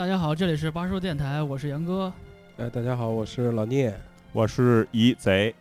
[0.00, 2.10] 大家好，这里是八叔电台，我是杨哥。
[2.56, 3.94] 哎，大家好，我是老聂。
[4.32, 5.54] 我是疑贼。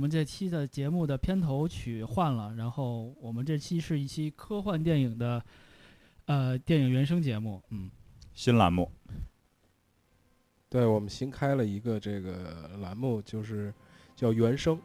[0.00, 5.44] 们这期的节目的片头曲换了，然后我们这期是一期科幻电影的，
[6.24, 7.62] 呃，电影原声节目。
[7.68, 7.90] 嗯，
[8.32, 8.90] 新栏目，
[10.70, 13.74] 对我们新开了一个这个栏目，就是
[14.16, 14.80] 叫原声，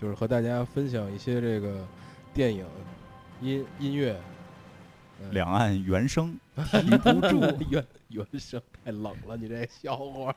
[0.00, 1.86] 就是和大家分享一些这个
[2.32, 2.64] 电影
[3.42, 4.18] 音音乐。
[5.20, 7.40] 呃两岸原声， 提不住。
[7.70, 10.34] 原原声太冷了，你这笑话。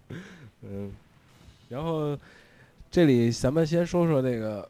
[0.60, 0.92] 嗯，
[1.70, 2.18] 然后
[2.92, 4.68] 这里咱们先说说这个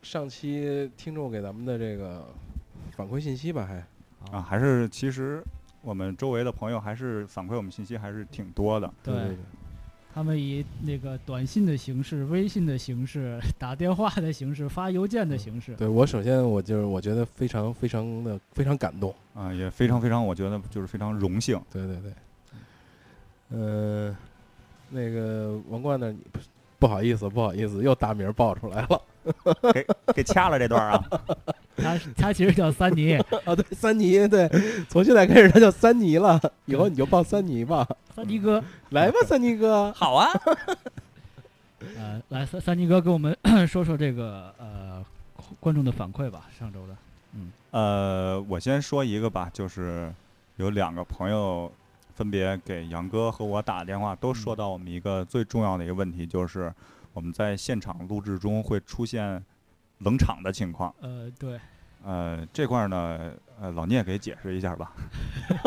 [0.00, 2.24] 上期听众给咱们的这个
[2.92, 3.84] 反馈信息吧，还
[4.30, 5.42] 啊，还是其实
[5.82, 8.88] 我们周围的朋友还是反馈我们信息还是挺多的。
[9.02, 9.36] 对对
[10.14, 15.74] 他们以那个短信的形式、微信的形式、打电话的形式、发邮件的形式。
[15.74, 19.12] 对我首先我就是我觉得非常非常的非常感动。
[19.34, 21.60] 啊，也非常非常，我觉得就是非常荣幸。
[21.72, 22.12] 对对对，
[23.50, 24.16] 嗯、
[24.90, 26.14] 那个王冠呢？
[26.30, 26.38] 不
[26.78, 29.00] 不好意思，不好意思，又大名报出来了。
[29.72, 31.02] 给给掐了这段啊，
[31.76, 34.46] 他他其实叫三尼，啊， 对，三尼，对，
[34.88, 37.88] 从现在开始他叫三尼了，以后你就报三尼吧。
[38.14, 38.62] 三尼哥。
[38.90, 39.90] 来吧，三尼哥。
[39.92, 40.28] 好啊，
[41.96, 43.34] 呃，来三三尼哥给我们
[43.66, 45.02] 说说这个呃
[45.58, 46.94] 观众的反馈吧，上周的。
[47.34, 50.12] 嗯呃，我先说一个吧，就是
[50.56, 51.72] 有两个朋友
[52.14, 56.72] 分别给杨哥和我打电话，都说到我们一个最重要的一个问题，就是
[57.12, 59.42] 我们在现场录制中会出现
[59.98, 60.94] 冷场的情况。
[61.00, 61.58] 呃，对，
[62.04, 64.92] 呃，这块儿呢，呃，老聂给解释一下吧，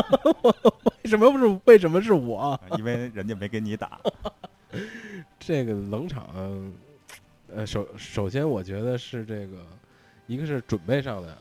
[1.03, 1.59] 为什么不是？
[1.65, 2.59] 为什么是我？
[2.77, 3.99] 因为人家没给你打。
[5.39, 6.27] 这个冷场，
[7.53, 9.57] 呃，首首先我觉得是这个，
[10.27, 11.37] 一个是准备上的，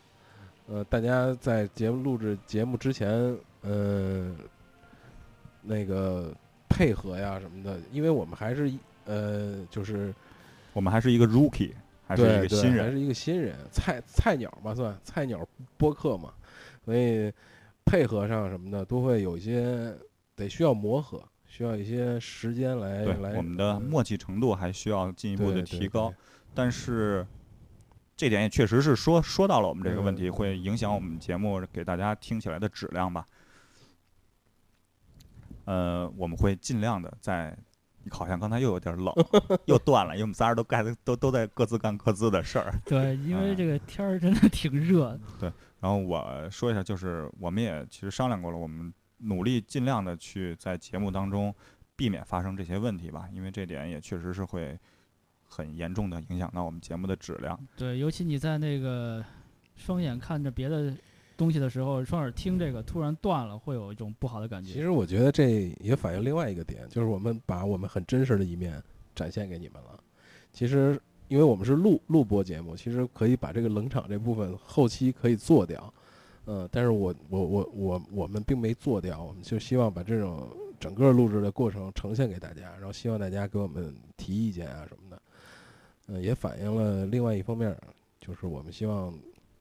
[0.68, 4.32] 呃，大家在节目录制节目之前，呃，
[5.66, 6.34] 那个
[6.68, 10.14] 配合呀什么的，因为我们还是一呃，就是
[10.72, 11.72] 我们还是一个 rookie，
[12.06, 12.84] 还是一个新人。
[12.84, 15.46] 还是一个新人，菜菜鸟嘛，算菜鸟
[15.76, 16.32] 播客嘛，
[16.84, 17.32] 所以
[17.84, 19.94] 配合上什么的都会有一些
[20.34, 23.04] 得需要磨合，需要一些时间来
[23.36, 26.12] 我们的嗯默契程度还需要进一步的提高，
[26.52, 27.26] 但是
[28.16, 33.26] 这点也确实是说说到了我们这个问题，嗯会影响我们节目给大家听起来的质量吧。
[35.66, 37.54] 呃，我们会尽量的在，
[38.10, 39.12] 好像刚才又有点冷，
[39.66, 42.72] 又断了，因为我们仨人都干都都在各自干各自的事儿。
[42.86, 45.52] 对，因为啊这个天儿真的挺热的。
[45.80, 51.54] 然后我说一下，就是我们也其实商量过了，我们努力尽量的去在节目当中
[51.94, 54.78] 避免发生这些问题吧，因为这点也确实是会
[55.44, 57.58] 很严重的影响到我们节目的质量。
[57.76, 59.24] 对，尤其你在那个
[59.74, 60.96] 双眼看着别的
[61.36, 64.72] 东西的时候，双耳听这个突然断了，会有一种不好的感觉。
[64.72, 68.82] 其实我觉得这也反映另外一个点，就是我们把我们很真实的一面
[69.14, 70.00] 展现给你们了。
[70.52, 70.98] 其实，
[71.28, 75.92] 因为我们是录录播节目，其实可以把这个冷场这部分后期可以做掉，
[76.46, 80.48] 嗯，但是我我我我我们并没做掉，我们就希望把这种
[80.80, 85.22] 整个录制的过程呈现给大家，然后希望大家给我们提意见啊什么的，
[86.06, 87.76] 嗯，也反映了另外一方面，
[88.18, 89.12] 就是我们希望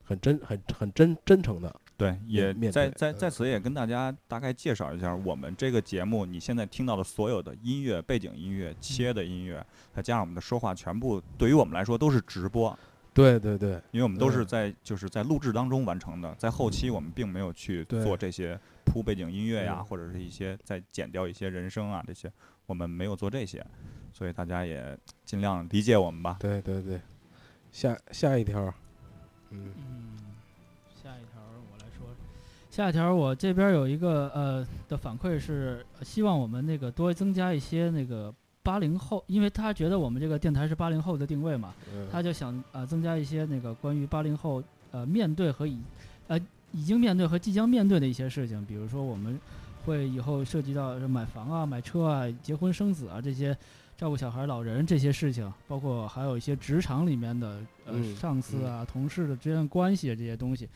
[0.06, 3.18] 很真很很真真诚的对，也在在嗯。
[3.18, 12.78] 在此也跟大家大概介绍一下，我们这个节目你现在听到的所有的音乐、背景音乐、切的音乐，再加上我们的说话，全部对于我们来说都是直播，
[13.14, 22.30] 对对对，因为我们都是嗯在就是在录制当中完成的，在后期我们并没有去做这些铺背景音乐呀，嗯或者是一些再剪掉一些人声啊这些，
[22.66, 23.66] 我们没有做这些，
[24.12, 26.36] 所以大家也尽量理解我们吧。
[26.42, 27.00] 对对对，
[27.72, 28.74] 下下一条，
[29.52, 30.18] 嗯嗯，
[31.02, 32.08] 下一条我来说，
[32.72, 38.34] 下一条我这边有一个呃的反馈是，呃希望我们那个多增加一些那个
[38.64, 44.62] 八零后，因为他觉得我们这个电台是八零后的定位嘛，嗯他就想呃增加一些那个关于八零后
[44.92, 45.80] 呃面对和已
[46.28, 46.40] 呃
[46.72, 49.40] 已经面对和即将面对的一些事情，比如说我们
[49.86, 53.56] 会以后涉及到买房啊、买车啊、结婚生子啊这些。
[53.98, 60.70] 照顾小孩、老人这些事情，包括还有一些职场里面的呃嗯上司啊、同事的之间的关系这些东西，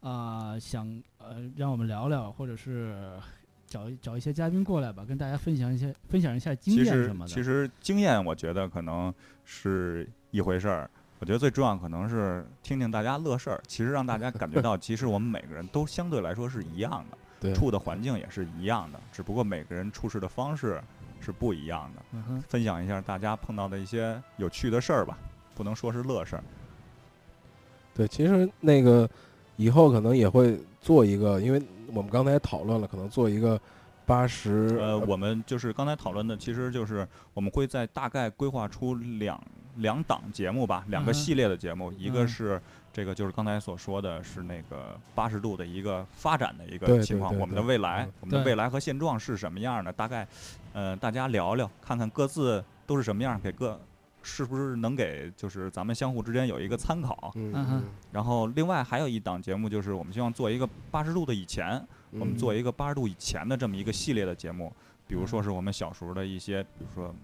[0.00, 0.86] 啊、想
[1.18, 3.18] 呃让我们聊聊，或者是
[3.66, 7.32] 找一找一些嘉宾过来吧，跟大家分享一些分享一下经其实验什么的。
[7.32, 9.12] 其实经验，我觉得可能
[9.44, 10.88] 是一回事儿。
[11.18, 13.60] 我觉得最重要可能是听听大家乐事儿。
[13.68, 20.82] 其实让大家感觉到，其实我们每个人都相对来说是一样的，对，处的环境也是一样的，只不过每个人处事的方式
[21.22, 22.02] 是不一样的。
[22.12, 25.16] 嗯，分享一下大家碰到的一些有趣的事儿吧，
[25.54, 26.44] 不能说是乐事儿。
[27.94, 29.08] 对，其实那个
[29.56, 31.62] 以后可能也会做一个，因为
[31.94, 33.60] 我们刚才讨论了，可能做一个
[34.04, 39.40] 八十呃，我们就是刚才讨论的，其实就是我们会在大概规划出两
[39.76, 42.60] 两档节目吧，两个系列的节目，一个嗯是
[42.92, 49.92] 这个就是刚才所说的是那个八十度的一个发展的一个情况，对我们的未来我们的未来和现状是什么样的？
[49.92, 50.26] 大概，
[50.72, 53.78] 呃，大家聊聊，看看各自都是什么样，给各
[54.22, 57.30] 是不是能给就是咱们相互之间有一个参考。
[57.34, 61.72] 嗯嗯然后另外还有一档节目，就是我们希望做一个八十度的以前，
[62.12, 64.72] 嗯我们做一个八十度以前的这么一个系列的节目，
[65.06, 67.14] 比如说嗯是我们小时候的一些，比如说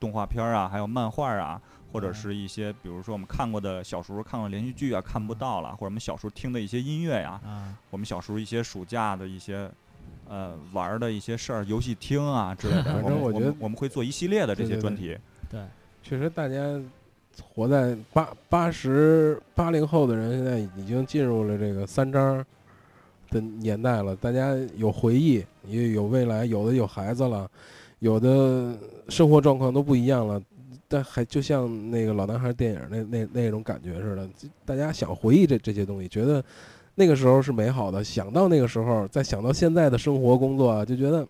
[0.00, 1.60] 动画片儿啊，还有漫画啊，
[1.92, 9.70] 或者嗯是一些，比如说我们看过的小时候看过连续剧啊，看不到了，或者我们小时候听的一些音乐呀、啊，我们小时候一些暑假的一些。
[10.28, 15.18] 呃，玩儿的一些事儿，游戏厅啊 之类的，反正我觉得们我们会做一系列的这对对对些专题。
[15.50, 15.60] 对，
[16.02, 16.80] 确实大家
[17.42, 22.44] 活在八八十八零后的人，现在已经进入了这个三张
[23.30, 24.16] 的年代了。
[24.16, 27.48] 大家有回忆，也有未来，有的有孩子了，
[27.98, 28.76] 有的
[29.08, 30.42] 生活状况都不一样了。
[30.88, 34.28] 但还就像那个老男孩电影那那那种感觉似的，
[34.64, 36.42] 大家想回忆这这些东西，觉得
[36.96, 38.02] 那个时候是美好的。
[38.02, 41.24] 想到那个时候，再想到现在的生活工作啊，就觉得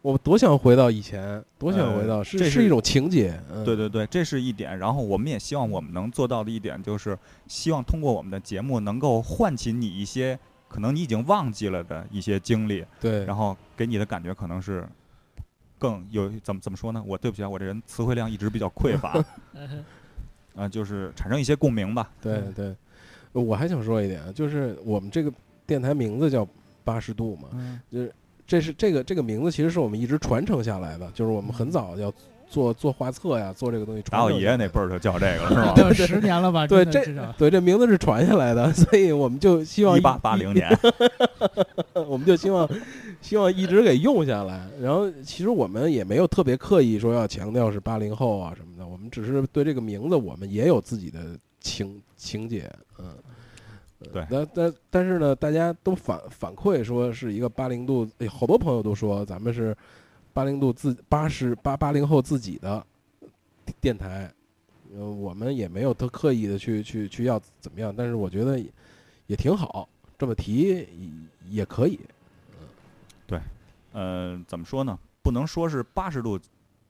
[0.00, 3.38] 我多想回到以前，多想回到，呃这是是是一种情节。
[3.52, 4.78] 嗯、对对对，这是一点。
[4.78, 10.38] 然后我们也希望我们能做到的一点，就是希望通过我们的节目能够唤起你一些
[10.68, 14.86] 可能你已经忘记了的一些经历，对，然后给你的感觉可能是
[15.78, 17.02] 更有怎么怎么说呢？
[17.04, 19.22] 我对不起啊，我这人词汇量一直比较匮乏，
[20.54, 22.08] 啊、就是产生一些共鸣吧。
[22.22, 22.76] 嗯对对，
[23.32, 25.32] 我还想说一点啊，就是我们这个
[25.66, 26.46] 电台名字叫
[26.84, 28.10] 八十度嘛，嗯
[28.46, 32.12] 这是这个这个名字其实是我们一直传承下来的，就是我们很早要
[32.48, 34.32] 做做画册呀，做这个东西传打我。
[34.32, 36.06] 爷爷那辈儿就叫这个了， 是吧？
[36.08, 36.66] 十年了吧？
[36.66, 37.04] 对这
[37.38, 40.68] 对，这名字是传下来的，所以我们就希望一八八零年，
[42.08, 42.68] 我们就希望
[43.20, 44.66] 希望一直给用下来。
[44.82, 51.20] 然后其实我们也没有特别刻意说要强调是八零后啊什么的，我们只是对这个名字我们也有自己的
[51.60, 53.06] 情情节，嗯。
[53.08, 53.16] 呃
[54.14, 59.76] 对但但但是呢，大家都反反馈说是一个八零度，哎好多朋友都说咱们是
[60.32, 62.82] 八零度自八十八八零后自己的
[63.78, 64.32] 电台，
[64.94, 68.72] 呃，我们也没有特刻意的去去去要怎么样，但是我觉得也
[69.26, 70.88] 也挺好，这么提也
[71.50, 72.00] 也可以。
[72.58, 72.66] 嗯，
[73.26, 73.38] 对
[73.92, 74.98] 呃，怎么说呢？
[75.20, 76.40] 不能说是八十度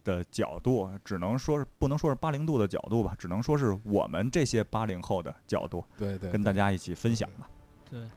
[0.05, 7.49] 的角度，只能说是不能说是八零度的角度吧，只能说是我们这些八零后的角度，对对，跟大家一起分享吧。
[7.91, 8.09] 对，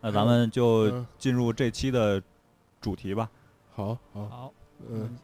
[0.00, 2.22] 那咱们就嗯进入这期的
[2.80, 3.30] 主题吧。
[3.70, 4.54] 好好，好，
[4.88, 5.16] 嗯，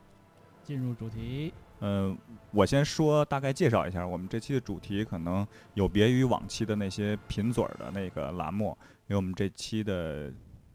[0.63, 1.53] 进入主题。
[1.81, 2.17] 嗯、
[2.51, 10.33] 我先说大概介绍一下，我们这期的主题可能有别于往期的那些贫嘴儿的那个栏目，因为我们这期的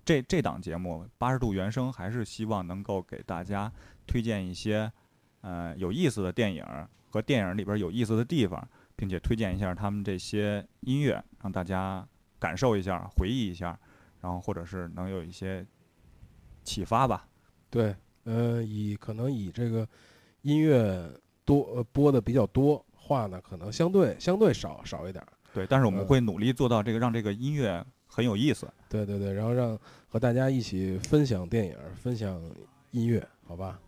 [0.09, 3.71] 这这档节目八十度原声还是希望能够给大家
[4.07, 4.91] 推荐一些
[5.41, 12.03] 呃有意思的电影儿和电影里边有意思的地方，并且推荐一下他们这些音乐，让大家
[12.39, 13.79] 感受一下、回忆一下，
[14.19, 15.63] 然后或者是能有一些
[16.63, 17.27] 启发吧。
[17.69, 19.87] 对，呃，以可能以这个
[20.41, 21.07] 音乐
[21.45, 25.31] 多呃播的比较多，话呢可能相对相对少少一点儿。
[25.53, 27.85] 对，但是我们嗯会努力做到这个，让这个音乐
[28.19, 28.67] 很有意思。
[28.89, 32.39] 对对对，然后让和大家一起分享电影，分享
[32.91, 33.79] 音乐，好吧？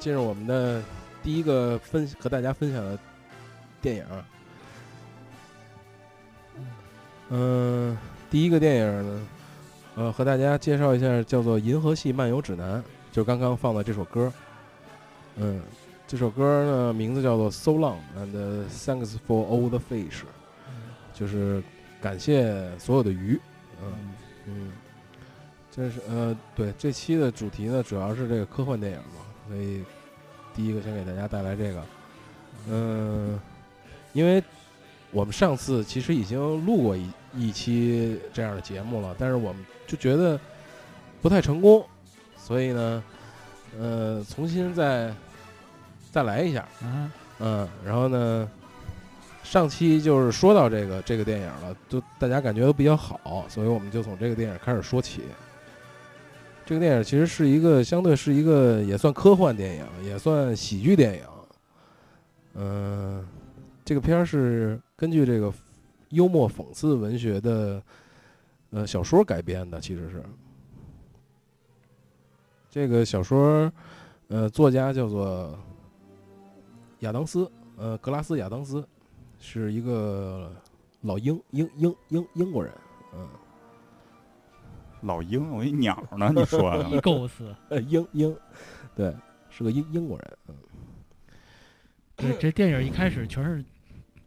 [0.00, 0.82] 进入我们的
[1.22, 2.98] 第一个分和大家分享的
[3.80, 4.04] 电影。
[7.28, 7.96] 嗯，
[8.28, 9.28] 第一个电影呢，
[9.94, 12.80] 呃，和大家介绍一下，叫做《银河系漫游指南》，
[13.12, 14.32] 就刚刚放的这首歌。
[15.36, 15.60] 嗯，
[16.08, 20.22] 这首歌呢，名字叫做《So Long and Thanks for All the Fish》，
[21.14, 21.62] 就是
[22.00, 23.38] 感谢所有的鱼。
[23.82, 24.14] 嗯
[24.46, 24.72] 嗯，
[25.70, 29.82] 这是呃，对，这期的主题呢，主要是这个科幻电影嘛，所以
[30.54, 31.82] 第一个先给大家带来这个。
[32.68, 33.36] 嗯，
[34.12, 34.40] 因为
[35.10, 40.38] 我们上次其实已经录过一一期这样的节目了，但是我们就觉得
[41.20, 41.84] 不太成功，
[42.36, 43.02] 所以呢，
[43.76, 45.12] 呃，重新再
[46.12, 46.60] 再来一下。
[46.82, 48.48] 啊，嗯，然后呢，
[49.42, 55.22] 上期就是说到这个这个电影了，就大家感觉都比较好，所以我们就从这个电影开始说起。
[56.70, 61.24] 这个电影其实是一个相对是一个也算科幻电影，也算喜剧电影。
[62.54, 63.26] 嗯、
[63.84, 65.52] 这个片儿是根据这个
[66.10, 67.82] 幽默讽刺文学的
[68.70, 70.22] 呃小说改编的，其实是
[72.70, 73.72] 这个小说
[74.28, 75.58] 呃作家叫做
[77.00, 78.86] 亚当斯，呃，格拉斯亚当斯
[79.40, 80.52] 是一个
[81.00, 82.72] 老英英英英英国人，
[83.16, 83.28] 嗯，
[85.02, 86.88] 老鹰，我一鸟呢， 你说的。
[86.90, 88.36] 一构思，呃，英英，
[88.94, 89.14] 对，
[89.48, 90.54] 是个英英国人，嗯，
[92.16, 93.64] 对这电影一开始全是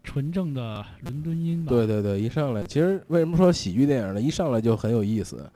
[0.04, 1.70] 纯正的伦敦音吧？
[1.72, 4.22] 对对对，一上来，其实为什么说喜剧电影呢？
[4.22, 5.50] 一上来就很有意思，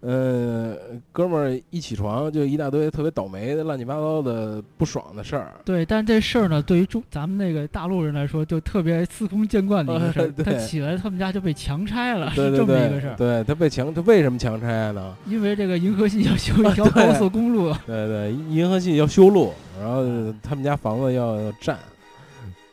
[0.00, 0.74] 呃，
[1.12, 10.28] 哥们儿一起床就一大堆特别倒霉的、乱七八糟的不爽的事儿，对，但这事儿呢，对于中咱们那个大陆人来说，就特别司空见惯的一个事儿。
[10.32, 13.16] 对他起来，他们家就被强拆了，对对是这么一个事儿。
[13.16, 15.14] 对，他被强，他为什么强拆呢？
[15.26, 20.02] 因为这个银河系要修一条 高速公路，对对，银河系要修路，然后
[20.42, 21.78] 他们家房子要要占，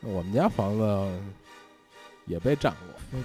[0.02, 1.08] 我们家房子
[2.26, 3.18] 也被占过，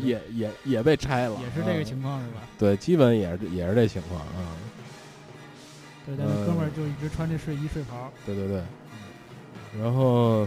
[0.00, 2.40] 也也也被拆了，也是这个嗯情况是吧？
[2.58, 4.56] 对，基本也是也是这情况啊。
[6.06, 8.10] 对，但是哥们儿就一直穿这睡衣睡袍。
[8.24, 8.62] 对对对，
[9.80, 10.46] 然后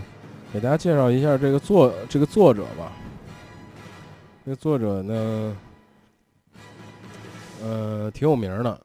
[0.52, 2.92] 给大家介绍一下这个作这个作者吧。
[4.44, 5.58] 这个作者呢，
[7.64, 8.82] 呃，挺有名的。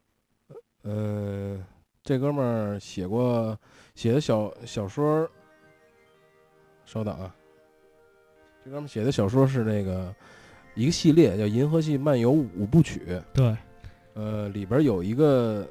[0.82, 1.58] 呃、
[2.04, 3.58] 这哥们儿写过
[3.94, 5.30] 写的小小说儿，
[6.86, 7.34] 稍等啊，
[8.64, 10.14] 这哥们写的小说是那个
[10.74, 13.02] 一个系列叫《银河系漫游五部曲》。
[13.34, 13.54] 对，
[14.14, 15.68] 呃，里边有一个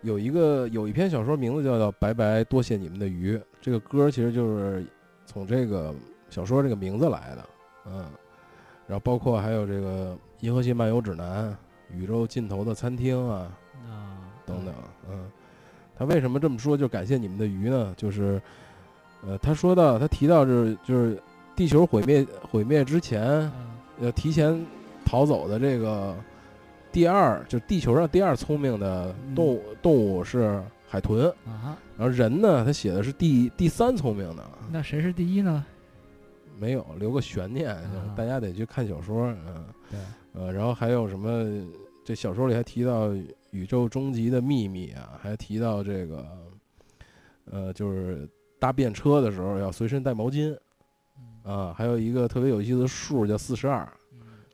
[0.00, 3.36] 有一个有一篇小说，名字叫做《白白多谢你们的鱼》。
[3.60, 4.86] 这个歌其实就是
[5.26, 5.94] 从这个
[6.30, 7.48] 小说这个名字来的，
[7.86, 8.06] 嗯。
[8.86, 11.50] 然后包括还有这个《银河系漫游指南》
[11.96, 13.52] 《宇宙尽头的餐厅》啊
[13.88, 14.74] 啊，等等，
[15.10, 15.30] 嗯。
[15.94, 16.76] 他为什么这么说？
[16.76, 17.94] 就感谢你们的鱼呢？
[17.96, 18.40] 就是，
[19.26, 21.20] 呃，他说到他提到就是就是
[21.54, 23.52] 地球毁灭毁灭之前，嗯，
[24.00, 24.64] 呃，提前
[25.04, 26.14] 逃走的这个
[26.90, 35.64] 第二，就是地球上第二聪明的动物、动物是海豚，啊，然后人呢，他写的是第第三聪明的，那谁是第一呢？
[36.58, 37.76] 没有留个悬念，
[38.16, 40.00] 大家得去看小说，嗯，对，
[40.32, 41.66] 呃，然后还有什么？
[42.04, 43.12] 这小说里还提到
[43.52, 46.26] 宇宙终极的秘密啊，还提到这个，
[47.44, 48.28] 呃，就是
[48.62, 50.56] 搭便车的时候要随身带毛巾。
[51.42, 53.92] 啊，还有一个特别有意思的数叫四十二，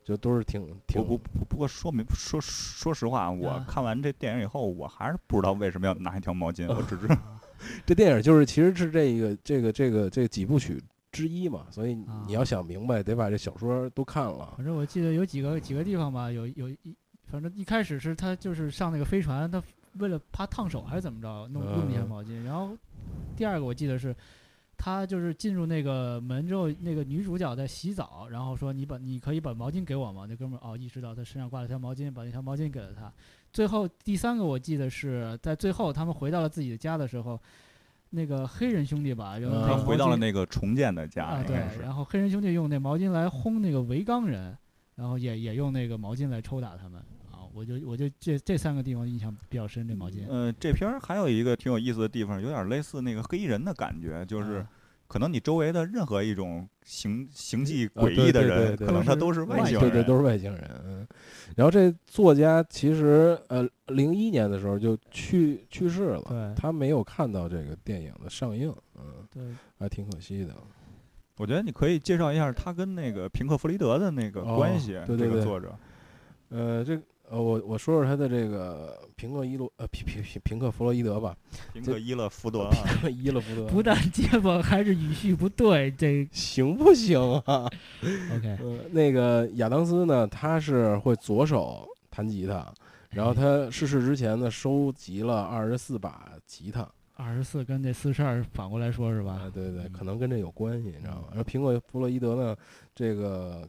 [0.03, 7.15] 就都是挺挺不不不不过说明说说实话，我啊看完这电影以后，我还是不知道为什么要拿一条毛巾，我只知道
[7.85, 12.25] 这电影就是其实是这个这个这个这个几部曲之一嘛，所以啊。
[12.27, 14.55] 你要想明白，得把这小说都看了。
[14.57, 16.97] 反正我记得有几个几个地方吧，有有一，
[17.27, 19.62] 反正一开始是他就是上那个飞船，他
[19.99, 22.09] 为了怕烫手还是怎么着，弄弄一条嗯。
[22.09, 22.43] 毛巾。
[22.45, 22.75] 然后
[23.38, 24.12] 第二个我记得是，
[24.76, 30.26] 他就是进入那个门之后，那个女主角在洗澡，然后说你把你可以把毛巾给我吗？
[30.28, 33.12] 那哥们儿哦意识到他身上挂了条毛巾，把那条毛巾给了他。
[33.52, 37.40] 最后第三个我记得是在最后他们回到了自己的家的时候，
[38.11, 41.57] 那个黑人兄弟吧，用嗯他回到了那个重建的家，啊，对。
[41.80, 44.59] 然后黑人兄弟用那毛巾来轰那个维冈人，
[44.97, 47.17] 然后也也用那个毛巾来抽打他们啊，
[47.59, 54.69] 我就我就这这三个地方印象比较深，这毛巾呃，这片儿还有一个挺有意思的地方，有点类似那个黑衣人的感觉，就是啊
[55.09, 59.91] 可能你周围的任何一种行行迹啊诡异的人，可能他都是外外星星人。
[59.91, 60.71] 对对，都是外星人。
[60.85, 61.07] 嗯，
[61.57, 69.43] 然后这作家其实呃，零一年的时候就去去世了，对他没有看到这个电影的上映，嗯，对
[69.79, 70.55] 还挺可惜的。
[71.38, 75.75] 我觉得你可以介绍一下他跟那个平克·弗里德的那个哦关系，对对对这个作者。
[76.50, 81.37] 呃，这呃，我我说说他的这个平克伊洛呃平平平平克弗洛伊德吧，
[81.73, 85.90] 平克伊勒福德啊，平克伊勒福德不但结巴，还是语序不对。
[85.92, 87.68] 这 行不行啊
[88.35, 92.73] ？OK， 呃，那个亚当斯呢，他是会左手弹吉他，
[93.11, 96.88] 然后他逝世之前呢，收集了二十四把吉他。
[97.20, 99.50] 二十四跟这四十二反过来说是吧啊，？
[99.52, 101.25] 对对，嗯可能跟这有关系，你知道吗？
[101.32, 102.56] 然后苹果弗洛伊德呢，
[102.94, 103.68] 这个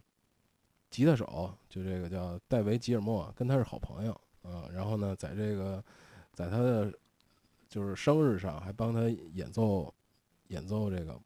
[0.90, 4.68] 吉他手就这个叫戴维吉尔莫，跟他是好朋友啊。
[4.74, 5.84] 然后呢，在这个
[6.34, 6.92] 在他的
[7.68, 9.02] 就是生日上，还帮他
[9.34, 9.94] 演奏
[10.48, 11.20] 演奏这个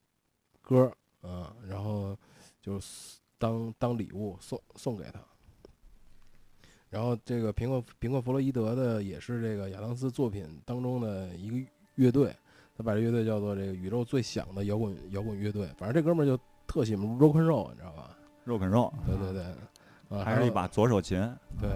[0.61, 0.79] 歌
[1.21, 2.17] 儿啊，然后
[2.61, 5.19] 就是当当礼物送送给他。
[6.89, 12.35] 然后这个苹果苹果弗洛伊德的也是这个亚当斯作品当中的一个乐队，
[12.77, 15.67] 他把这乐队叫做这个宇宙最响的摇滚摇滚乐队。
[15.77, 18.15] 反正这哥们儿就特喜欢 rock and roll，你知道吧？
[18.43, 19.43] 肉啃肉，对对对，
[20.17, 21.17] 啊，还是一把左手琴，
[21.59, 21.69] 对，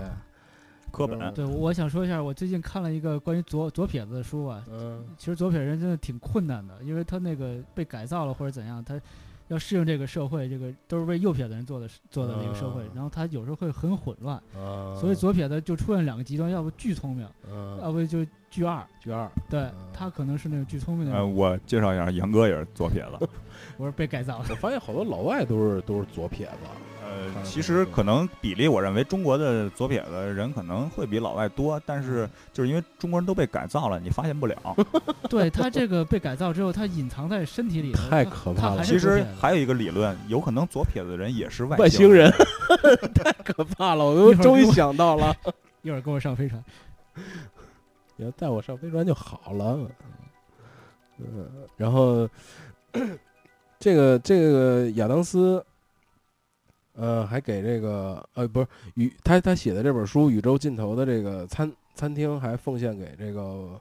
[0.92, 1.20] 课本。
[1.20, 4.64] 嗯对，我想说一下，我最近看了一个关于左左撇子的书啊。
[4.70, 5.06] 嗯。
[5.18, 9.00] 其实左撇人真的挺困难的，因为他那个被改造了或者怎样，他
[9.48, 17.80] 要适应这个社会，这个都是为右撇子人做的做的那个社会嗯，然后他有时候会很混乱，啊，所以左撇子就出现两个极端，要不巨聪明，嗯。
[17.82, 18.86] 要不就巨二。
[19.00, 19.74] 巨二，对嗯。
[19.94, 23.30] 他可能是那个巨聪明的呃，人，我介绍一下，杨哥也是左撇子。
[23.78, 24.46] 我是被改造了。
[24.50, 26.54] 我发现好多老外都是都是左撇子，
[27.04, 34.56] 呃，其实可能比例，我认为中国的左撇子人可能会比老外多，但是就是因为中国人都被改造了，你发现不了。
[35.30, 42.32] 对他这个被改造之后，他隐藏在身体里头，太可怕了其实还有一个理论，有可能左撇子人也是外外星星人，
[43.14, 45.36] 太可怕了，我都终于想到了，
[45.84, 46.64] 一会儿跟我上飞船。
[48.16, 49.80] 你要带我上飞船就好了。
[51.20, 52.28] 嗯，然后
[53.80, 55.64] 这个这个亚当斯，
[56.96, 63.80] 呃，还给这个呃不是宇他他写的这本书《宇宙尽头的这个餐餐厅》还奉献给这个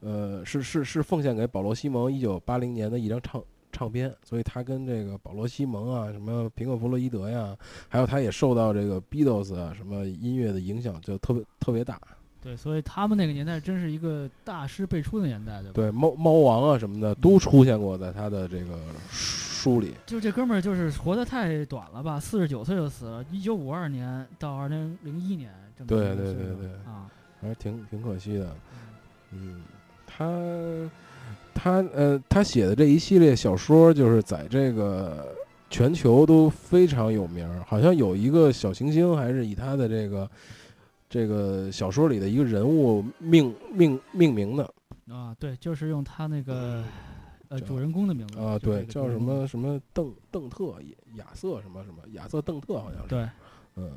[0.00, 7.54] 呃是是是奉献给保罗西蒙一九八零年的一张唱唱片，所以他跟这个保罗西蒙啊，什么平克弗洛伊德呀，
[7.88, 12.00] 还有他也受到这个 Beatles 啊什么音乐的影响，就特别特别大。
[12.42, 15.72] 对，所以他们那个年代真是一个大师辈出的年代，对吧？
[15.74, 18.78] 对猫猫王啊什么的都出现过在他的这个
[19.10, 19.94] 书里。
[20.06, 28.56] 就这哥们儿就是活得太短了吧，四十九岁就死了，一九五二年到二零零一年这么对对对对啊，还是挺挺可惜的。
[29.32, 29.62] 嗯，
[30.06, 30.30] 他
[31.52, 35.34] 他呃，他写的这一系列小说，就是在这个
[35.68, 37.60] 全球都非常有名儿。
[37.66, 40.30] 好像有一个小行星，还是以他的这个
[41.08, 44.74] 这个小说里的一个人物命命命名的
[45.08, 46.84] 啊，对，就是用他那个
[47.48, 50.76] 呃主人公的名字啊，对，叫什么什么邓邓特
[51.14, 53.08] 亚瑟什么什么亚瑟邓特，好像是。
[53.08, 53.28] 对。
[53.76, 53.92] 嗯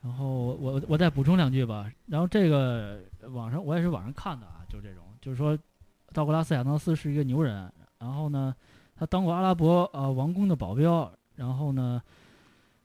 [0.00, 1.90] 然后我我我再补充两句吧。
[2.06, 3.00] 然后这个
[3.32, 5.58] 网上我也是网上看的啊，就是这种，就是说
[6.12, 8.54] 道格拉斯亚当斯是一个牛人，然后呢，
[8.94, 12.00] 他当过阿拉伯呃王宫的保镖，然后呢，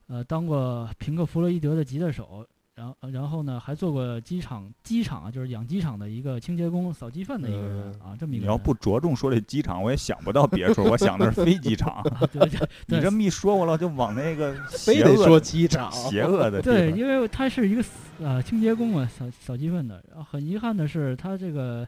[0.07, 8.43] 呃当过平克·弗洛伊德的吉他手，然后然后呢还做过机场机场啊，就是养鸡场的一个清洁工、扫鸡粪的一个人、嗯啊，这么一个。
[8.43, 12.01] 你要不着重说这机场，我也想不到别处，我想的是飞机场。
[12.19, 20.03] 啊，对对你这么一说，我老就往那个非得说邪恶的机场，邪恶的地对，因为他是一个死呃清洁工嘛，扫扫鸡粪的。
[20.09, 21.87] 然后很遗憾的是，他这个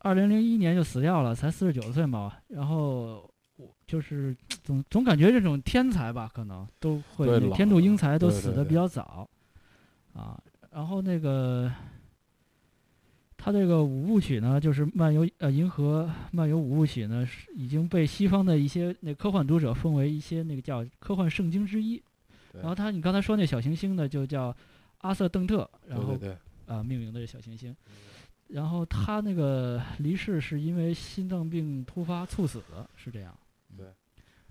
[0.00, 2.32] 二零零一年就死掉了，才四十九岁嘛。
[2.48, 9.28] 然后我就是总总感觉这种天才吧，可能都会天妒英才都死的比较早
[10.14, 10.40] 啊。
[10.70, 11.72] 然后那个
[13.36, 22.02] 他这个五部曲呢，就是漫游呃银河漫游五部曲呢，是已经被西方的一些那科幻读者奉为一些那个叫科幻圣经之一。
[22.52, 24.54] 对然后他，你刚才说那小行星呢，就叫
[24.98, 26.18] 阿瑟邓特，然后
[26.66, 27.74] 啊、命名的小行星。
[28.48, 33.36] 然后他那个离世是因为心脏病突发猝死的，是这样。
[33.76, 33.86] 对。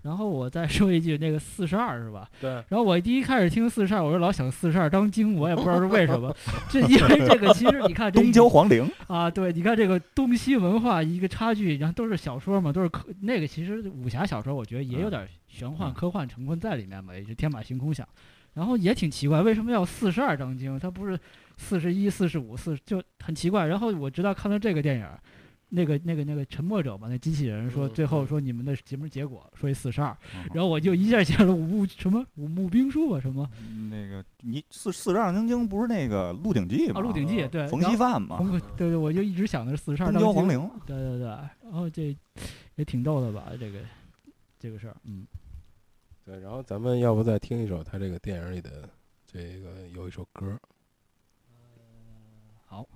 [0.02, 2.28] 然后我再说一句，那个四十二是吧？
[2.40, 6.34] 对，然后我第一开始听四十二，我就老想四十二当经，我也不知道是为什么。
[6.70, 18.06] 这因为这个其实你看这东郊皇陵，啊，对，你看这个东西文化一个差距，然后都是小说嘛，都是科那个其实武侠小说，我觉得也有点玄幻、嗯科幻成分在里面嘛，也就天马行空想。
[18.54, 20.76] 然后也挺奇怪，为什么要四十二章经？
[20.78, 21.16] 它不是
[21.58, 23.66] 四十一、四十五、四就很奇怪。
[23.66, 25.20] 然后我直到看了这个电影儿，
[25.70, 33.48] 那个那个那个沉默者吧，那机器人说嗯最后嗯说你们的节目结果说一四十二，嗯然后我就一下想了五木什么五木兵书吧什么
[33.90, 37.00] 那个你四四十二章经不是那个《鹿鼎记》啊吗？
[37.02, 38.38] 《鹿鼎记》对，冯锡范嘛，
[38.76, 40.70] 对对，我就一直想的是四十二东陵。
[40.86, 42.16] 对对对，然后这
[42.76, 43.52] 也挺逗的吧？
[43.60, 43.80] 这个
[44.58, 45.26] 这个事儿，嗯，
[46.24, 48.88] 对，然后咱们要不再听一首他这个电影里的
[49.26, 50.58] 这个有一首歌，
[52.64, 52.86] 好，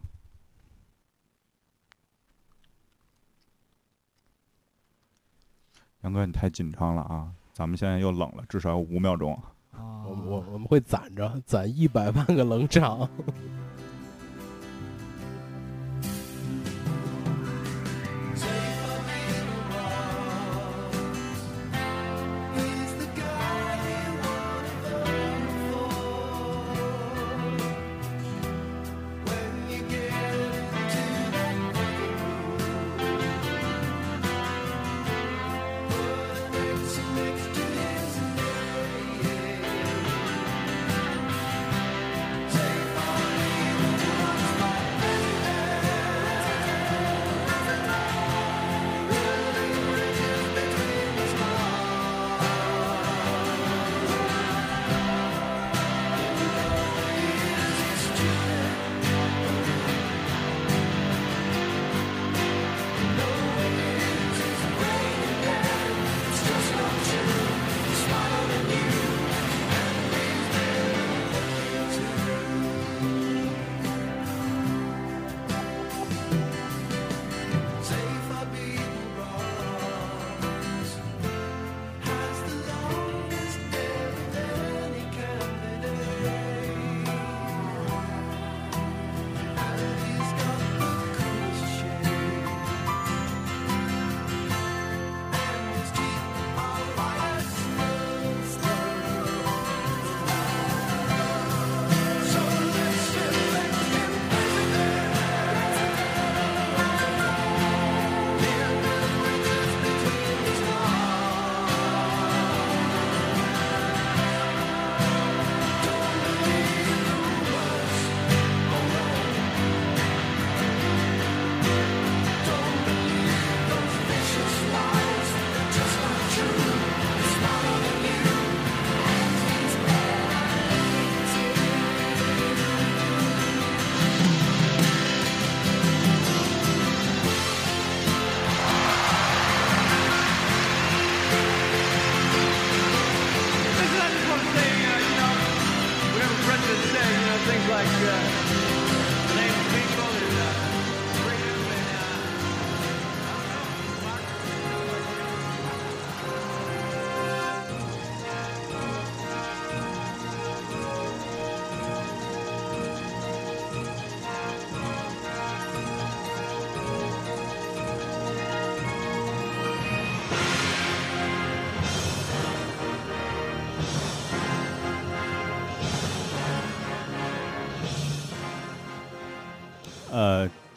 [6.03, 7.29] 杨哥，你太紧张了啊！
[7.53, 9.33] 咱们现在又冷了，至少有五秒钟。
[9.73, 13.09] 啊，我们我我们会攒着攒一百万个冷场。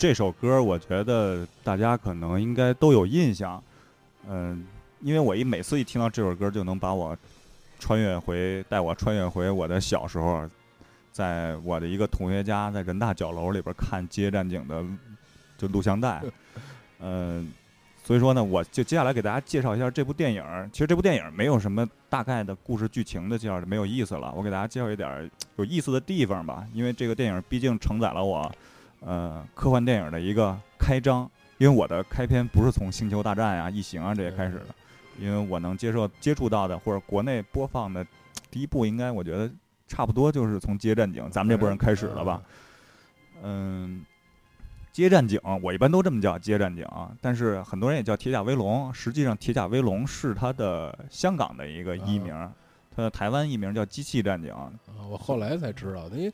[0.07, 3.59] 这首歌我觉得大家可能应该都有印象，
[4.29, 4.63] 嗯、
[5.01, 7.17] 因为我一每次一听到这首歌，就能把我
[7.79, 10.47] 穿越回，带我穿越回我的小时候，
[11.11, 14.85] 在我的一个同学家，在人大角楼里边看《街战警》的
[15.57, 16.21] 就录像带，
[17.01, 17.51] 嗯、
[18.03, 20.43] 所以说呢，我就接下来给大家介绍一下这部电影。
[20.71, 24.31] 其实这部电影没有什么大概的故事剧情的介绍，没有意思了。
[24.37, 28.53] 我给大家介绍一点有意思的地方吧，因为这个电影毕竟承载了我
[29.01, 31.29] 呃科幻电影的一个开张。
[31.57, 34.65] 因为我的开篇不是从《星球大战》啊、异形》啊这些开始的，
[35.17, 38.05] 因为我能接受接触到的或者国内播放的
[38.51, 39.49] 第一部，应该我觉得
[39.87, 42.43] 差不多就是从《街战警》咱们这波人开始了吧。
[43.41, 44.05] 嗯，
[44.91, 46.85] 街战警我一般都这么叫街战警，
[47.21, 48.93] 但是很多人也叫铁甲威龙。
[48.93, 52.33] 实际上，铁甲威龙是它的香港的一个译名，
[52.93, 54.51] 它的台湾译名叫机器战警。
[54.51, 54.69] 啊，
[55.09, 56.33] 我后来才知道，因为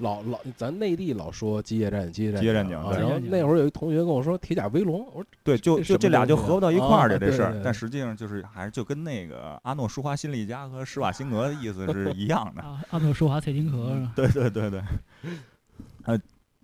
[0.00, 12.62] 老老咱内地老说机械战警，机械战机械战警然后那会儿有一同学跟我说铁甲威龙，我说对，就就这俩就合不到一块儿啊的这事儿但实际上就是还是就跟那个阿诺舒华辛利加和施瓦辛格的意思是一样的。
[12.62, 14.12] 啊，阿诺舒华蔡金壳是吧？
[14.16, 14.82] 对对对对，
[16.04, 16.18] 呃，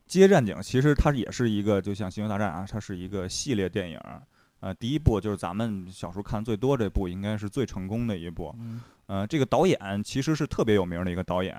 [0.07, 4.23] 机械战警其实它也是一个，就像《星球大战》啊，它是一个系列电影儿。
[4.61, 8.55] 呃，第一部就是咱们小时候看最多这部，应该是最成功的一部。
[8.59, 11.55] 嗯呃，这个导演其实是特别有名的一个导演，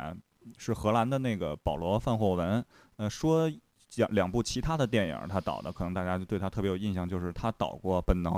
[0.57, 2.63] 是荷兰的那个保罗·范霍文。
[2.97, 3.51] 呃，说
[3.89, 8.33] 讲两部其他的电影儿他导的，可能大家就对他特别有印象，就是他导过《本能》，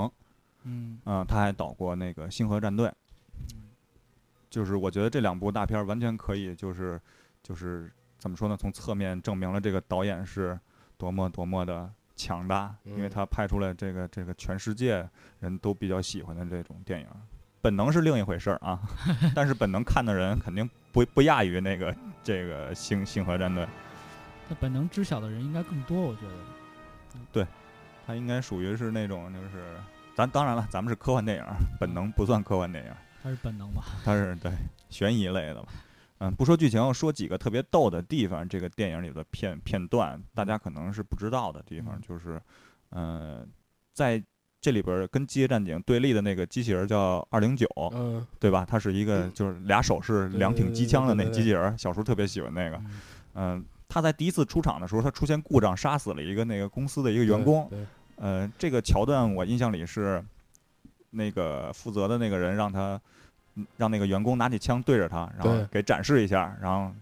[0.64, 2.88] 嗯嗯、他还导过那个《星河战队》。
[4.50, 7.00] 就是我觉得这两部大片儿完全可以，就是
[7.42, 8.56] 就是怎么说呢？
[8.56, 10.58] 从侧面证明了这个导演是
[10.98, 17.06] 多么多么的强大，因为嗯他拍出来这个这个全世界人都比较喜欢的这种电影。
[17.62, 18.80] 本能是另一回事儿啊，
[19.36, 23.66] 但是本能看的人肯定不不亚于那个这个星星河战队，
[24.48, 26.34] 那本能知晓的人应该更多，我觉得。
[27.32, 27.46] 对，
[28.06, 29.76] 他应该属于是那种就是，
[30.14, 31.44] 咱当然了，咱们是科幻电影，
[31.78, 32.92] 本能不算科幻电影。
[33.22, 33.82] 他是本能吧。
[34.04, 34.50] 他是对
[34.88, 35.68] 悬疑类的吧。
[36.18, 38.48] 嗯，不说剧情，说几个特别逗的地方。
[38.48, 42.40] 这个电影里的片片段，大家可能是不知道的地方，嗯就是，
[42.90, 43.48] 嗯、
[43.92, 44.22] 在
[44.60, 48.66] 这里边儿跟机械战警对立的那个机器人叫二零九，嗯对吧？
[48.68, 52.76] 它是一个就是俩手是两挺机枪的那机器人儿，小时候特别喜欢那个。
[52.76, 52.90] 嗯
[53.34, 57.66] 嗯、他在第一次出场的时候，他出现故障，杀死了一个那个公司的一个员工。
[57.70, 57.78] 对，
[58.16, 60.22] 呃，这个桥段我印象里是，
[61.10, 63.00] 那个负责的那个人让他
[63.54, 66.92] 嗯让那个员工拿起枪对着他，然后给展示一下，然后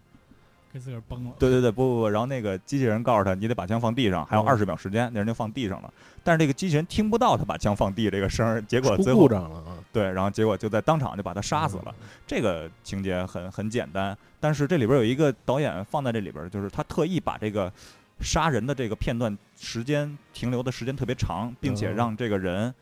[0.73, 1.33] 给自个儿崩了。
[1.39, 5.93] 对对对，不不不，然后那个机器人告诉他，你得把枪放地上，还有嗯二十秒时间，那人就放地上了。
[6.23, 11.95] 但是这个机器人听不到他把枪放地这个声儿，结果最后故障了啊，对，然后结果就在当场就把他杀死了。
[12.27, 17.73] 这个情节很很简单，但是这里边有一个导演放在这里边，就是他特意把这个
[18.21, 22.75] 杀人的这个片段时间停留的时间特别长，并且哦让这个人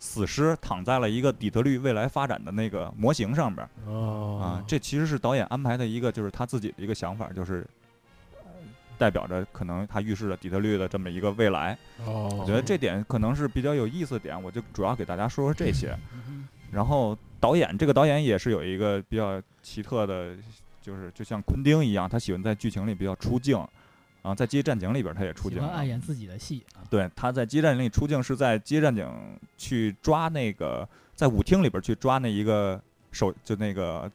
[0.00, 4.64] 死尸躺在了一个底特律未来发展的那个模型上边儿哦啊。
[4.66, 7.64] 这其实是导演安排的一个，就是他自己的一个想法，就是。
[8.42, 8.50] 呃
[9.00, 15.96] 代表着可能他预示了底特律的这么一个未来，哦，我觉得这点可能是比较有意思的点，我就主要给大家说说这些。
[16.12, 20.36] 嗯然后导演这个导演也是有一个比较奇特的，
[20.82, 23.58] 就是就像昆汀一样，他喜欢在剧情里比较出镜，
[24.22, 25.68] 然后在《机械战警》里边他也出镜了。
[25.68, 26.84] 欢爱演自己的戏啊。
[26.90, 29.04] 对，他在《机械战警》里出镜是在《机械战警》
[29.56, 32.80] 去抓那个在舞厅里边去抓那一个
[33.12, 34.10] 手，就那个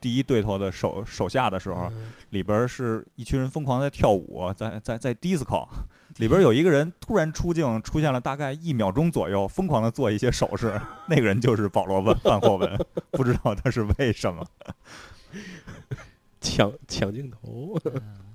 [0.00, 5.66] 第一对头的手手下的时候，嗯里边是一群人疯狂在跳舞，在在在 disco，
[6.18, 12.78] 里边有一个人突然出镜，出现了大概一秒钟左右，疯狂的做一些手势， 那个人就是保罗·万范霍文，
[13.10, 14.46] 不知道他是为什么。
[16.40, 18.27] 抢抢镜头，嗯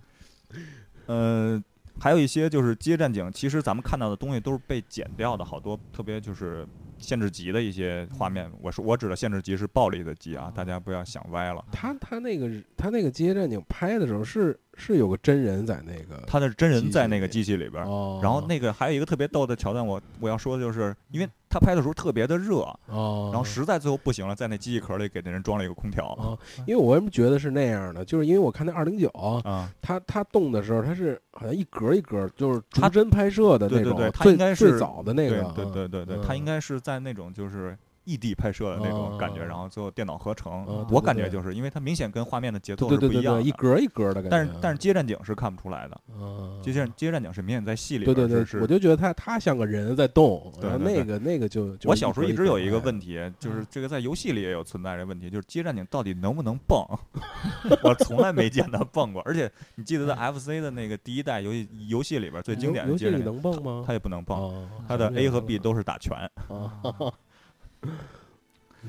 [1.06, 1.62] 呃，
[2.00, 6.68] 还有一些就是《街战警》，其实咱们看到的东西都是被剪掉的，好多特别就是
[7.04, 8.52] 限制级的一些画面。
[8.60, 11.64] 我说我指的限制级是暴力的级啊，大家不要想歪了。
[11.72, 26.06] 他他那个他那个机械战警拍的时候是是有个真人在那个他的真人在那个机机器里边儿，哦，然后那个还有一个特别逗的桥段，我我要说的就是，因为他拍的时候特别的热，哦，然后实在最后不行了，在那机器壳里给那人装了一个空调。
[26.14, 29.10] 哦，因为我为什么觉得是那样的，就是因为我看那二零九，
[29.44, 36.22] 啊，他他动的时候，他是好像一格一格，就是逐他帧拍摄的那种，对对对他最应该是最早的那对个，对对对对，嗯。
[36.26, 40.66] 他应该是在那种就是异地拍摄的那种感觉，哦然后最后电脑合成。
[40.68, 43.52] 嗯我感觉就是因为它明显跟画面的节奏是不一样的一。
[43.52, 56.86] 格一格的感觉，但是但是机械战警是看不出来的，嗯，机械战警是明显在戏里对对对，我就觉得他他像个人在动，然后对那个那个就就我小时候一直有一个，问题，就是嗯这个在游戏里也有存在这问题，就是机械战警到底能不能蹦？
[57.84, 63.84] 我从来没见他蹦过，而且你记得在 FC 的那个第一代游戏游戏里边最经典的游戏里机械战警，能蹦吗？
[63.88, 66.30] 他也不能蹦，哦他的 A 和 B 都都是打拳。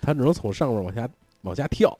[0.03, 1.09] 他只能从上面往下
[1.43, 1.97] 往下跳，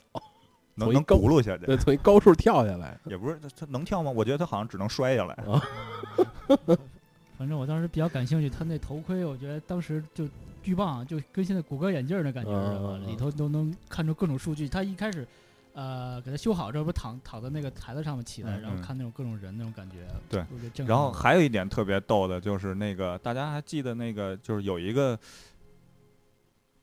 [0.75, 4.11] 能能轱辘下去，对，从一高处跳下来，也不是他他能跳吗？
[4.11, 5.37] 我觉得他好像只能摔下来。
[7.37, 10.25] 反正我当时比较感兴趣，他那头盔，我觉得当时就
[10.63, 14.69] 巨棒，就跟现在谷歌眼镜儿的感觉似的里头都能看出各种数据。
[14.69, 15.27] 他一开始，
[15.73, 20.45] 呃，给他修好之后，不躺躺在那个台子上面起来，然后看那种各种人那种感觉，对
[20.85, 25.19] 然后还有一点特别逗的，就是那个大家还记得那个，就是有一个，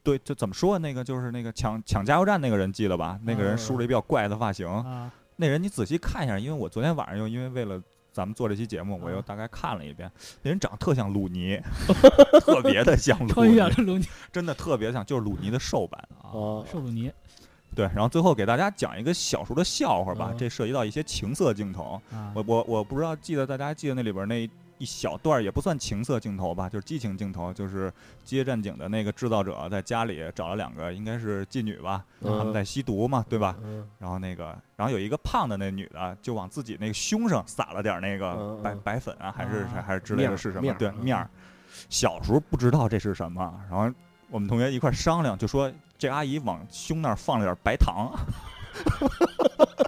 [0.03, 3.19] 对，就怎么说那个，就是那个抢抢加油站那个人记得吧？
[3.25, 7.81] 那个人梳了一比较怪的发型，啊，那人你仔细看一下，因为我昨天晚上又因为为了
[8.13, 9.25] 咱们做这期节目，我又啊。
[9.25, 10.11] 大概看了一遍，
[10.43, 11.61] 那人长得特像鲁尼，
[12.45, 16.01] 特别的像鲁尼，真的特别像，就是鲁尼的瘦版。
[16.21, 17.11] 啊哦，瘦鲁尼。
[17.75, 20.37] 对，然后最后给大家讲一个小时候的笑话吧，嗯。
[20.37, 21.99] 这涉及到一些情色镜头。
[22.13, 24.47] 啊，我我我不知道记得大家记得那里边那
[24.83, 27.89] 一小段儿也不算情色镜头吧，就是激情镜头，就是
[28.25, 33.55] 《街战警》的那个制造者在家里找了两个应该是妓女吧，嗯他们在吸毒嘛，对吧？
[33.63, 40.75] 嗯然后那个，然后有一个胖的那女的就往自己那个胸上撒了点儿那个白白粉啊，还是啊还是之类的是什么？
[40.75, 41.31] 对面儿。
[41.89, 43.89] 小时候不知道这是什么，然后
[44.31, 48.13] 我们同学一块儿商量，就说这阿姨往胸那儿放了点儿白糖，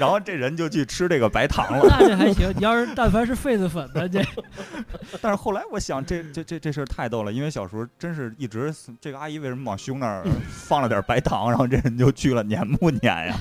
[0.00, 1.80] 然后这人就去吃这个白糖了。
[1.82, 2.50] 那这还行。
[2.56, 4.24] 你要是但凡是痱子粉的，这
[5.20, 13.36] 但是后来我想，这这这这事儿太逗了，因为小时候真是一直这个阿姨为什么往胸那儿放了点白糖，然后这人就去了，撵不撵呀？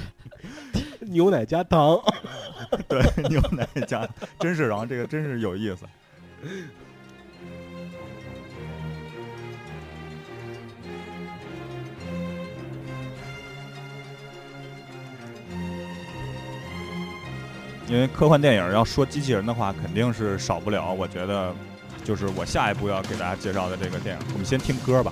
[0.99, 1.97] 牛奶加糖，
[2.89, 4.05] 对，牛奶加，
[4.37, 5.85] 真是，然后这个真是有意思。
[17.89, 20.93] 因为科幻电影要说机器人的话，肯定是少不了。
[20.93, 21.51] 我觉得
[22.03, 24.21] 就是我下一步要给大家介绍的这个电影。
[24.33, 25.11] 我们先听歌吧。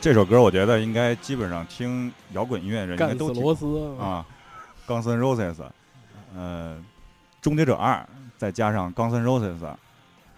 [0.00, 4.24] 这首歌我觉得应该基本上听摇滚音乐人应该都听罗斯，啊，
[4.86, 5.62] 钢森 Roses，
[6.34, 6.82] 呃，
[7.42, 8.06] 终结者二，
[8.38, 9.58] 再加上钢森 Roses，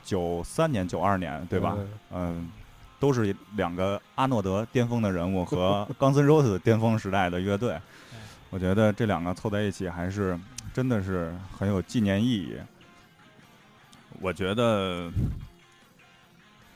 [0.02, 1.76] 九三年、九二年，对吧？
[1.78, 2.50] 嗯嗯，
[2.98, 7.78] 都是两个阿诺德巅峰的人物 和钢森 Roses 巅峰时代的乐队。
[8.50, 10.36] 我觉得这两个凑在一起，还是
[10.74, 12.56] 真的是很有纪念意义。
[14.20, 15.08] 我觉得，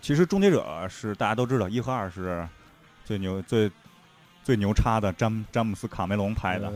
[0.01, 2.49] 其实《终结者》是大家都知道，一和二是
[3.07, 3.71] 最牛、最
[4.45, 6.71] 最牛叉的詹詹姆斯卡梅隆拍的。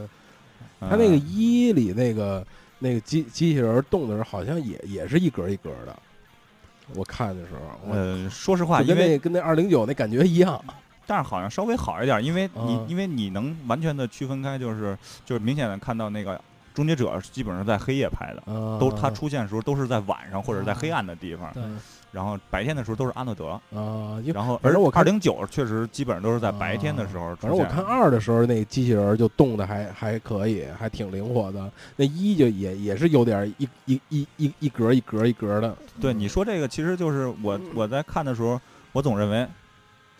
[0.81, 2.47] 他那个一里那个
[2.79, 5.95] 那个机机器人动的时候，好像也也是一格一格的。
[6.95, 10.59] 我看的时候，我呃，说实话，因为跟那二零九那感觉一样。
[11.07, 16.41] 但是好像稍微好一点，因为你、嗯因为你能完全的区分开，就是就是明显的看到那个
[16.73, 21.63] 终结者基本上在黑夜拍的，啊都他出现的时候都是在晚上或者在黑暗的地方，对，
[22.13, 27.35] 然后白天的时候都是阿诺德，啊，就然后而反正我看二零九确实基本上都是在白天的时候。
[27.37, 31.71] 反正我看二的时候，那个机器人就动的还还可以，还挺灵活的。
[31.97, 35.77] 那一就也也是有点一一一一一格一格一格的。
[36.01, 38.61] 对你说这个，其实就是我我在看的时候，
[38.93, 39.47] 我总认为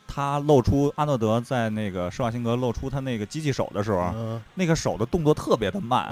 [0.07, 6.09] 他露出阿诺德在那个施瓦辛格露出他那个机器手的时候，嗯，那个手的动作特别的慢，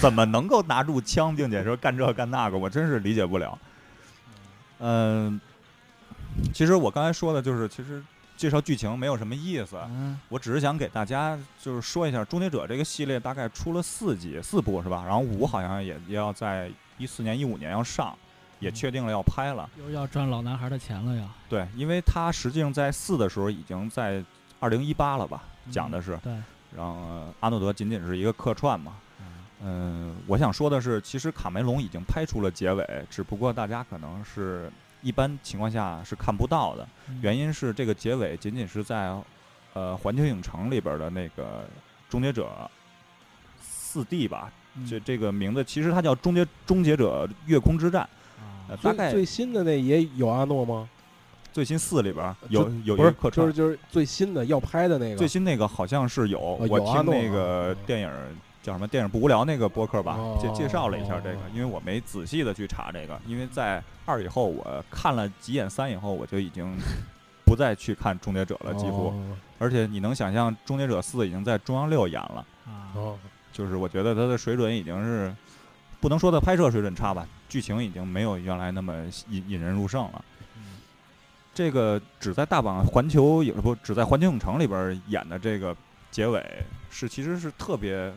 [0.00, 3.56] 怎么能够拿住枪，并且说干这干那个，我真是理解不了。
[4.80, 5.40] 嗯，
[6.52, 8.02] 其实我刚才说的就是，其实
[8.36, 15.04] 介绍剧情没有什么意思，嗯，我只是想给大家就是说一下，《终结者》这个系列大概出了四集四部是吧？
[15.04, 18.16] 然后五好像也也要在一四年、一五年要上，
[18.58, 19.68] 也确定了要拍了。
[19.78, 21.28] 又要赚老男孩的钱了呀。
[21.48, 24.24] 对，因为他实际上在四的时候已经在
[24.58, 26.32] 二零一八了吧，讲的是，对，
[26.74, 28.94] 然后呃阿诺德仅仅是一个客串嘛。
[29.62, 34.70] 嗯，我想说的是，其实卡梅隆已经拍出了结尾，只不过大家可能是
[35.02, 36.88] 一般情况下是看不到的。
[37.20, 39.14] 原因是这个结尾仅仅是在
[39.74, 41.42] 呃环球影城里边的那个
[42.08, 42.48] 《终结者
[43.60, 48.08] 四 D》吧，嗯这这个名字其实它叫《终结终结者月空之战》，
[48.70, 50.88] 呃，大概最新的那也有阿诺吗？
[51.52, 55.16] 最新四里边儿有有一不是，个客串就是，就是最新的要拍的那个。
[55.16, 58.28] 最新那个好像是有，哦我听那个哦电影儿
[58.62, 66.76] 叫什么电影不无聊那个播客吧，介介绍了一下这个哦，因为我没仔细的去查这个，因为在二以后我看了几眼三以后，我就已经
[67.46, 69.36] 不再去看终结者了，几乎，哦。
[69.58, 72.46] 而且你能想象终结者四已经在中央六演了，
[73.52, 75.34] 就是我觉得它的水准已经是
[76.00, 80.24] 不能说它拍摄水准差吧，剧情已经没有原来那么引引人入胜了。
[81.52, 85.76] 这个只在大阪环球影不只在环球影城里边儿演的这个
[86.10, 86.42] 结尾
[86.90, 88.10] 是其实是特别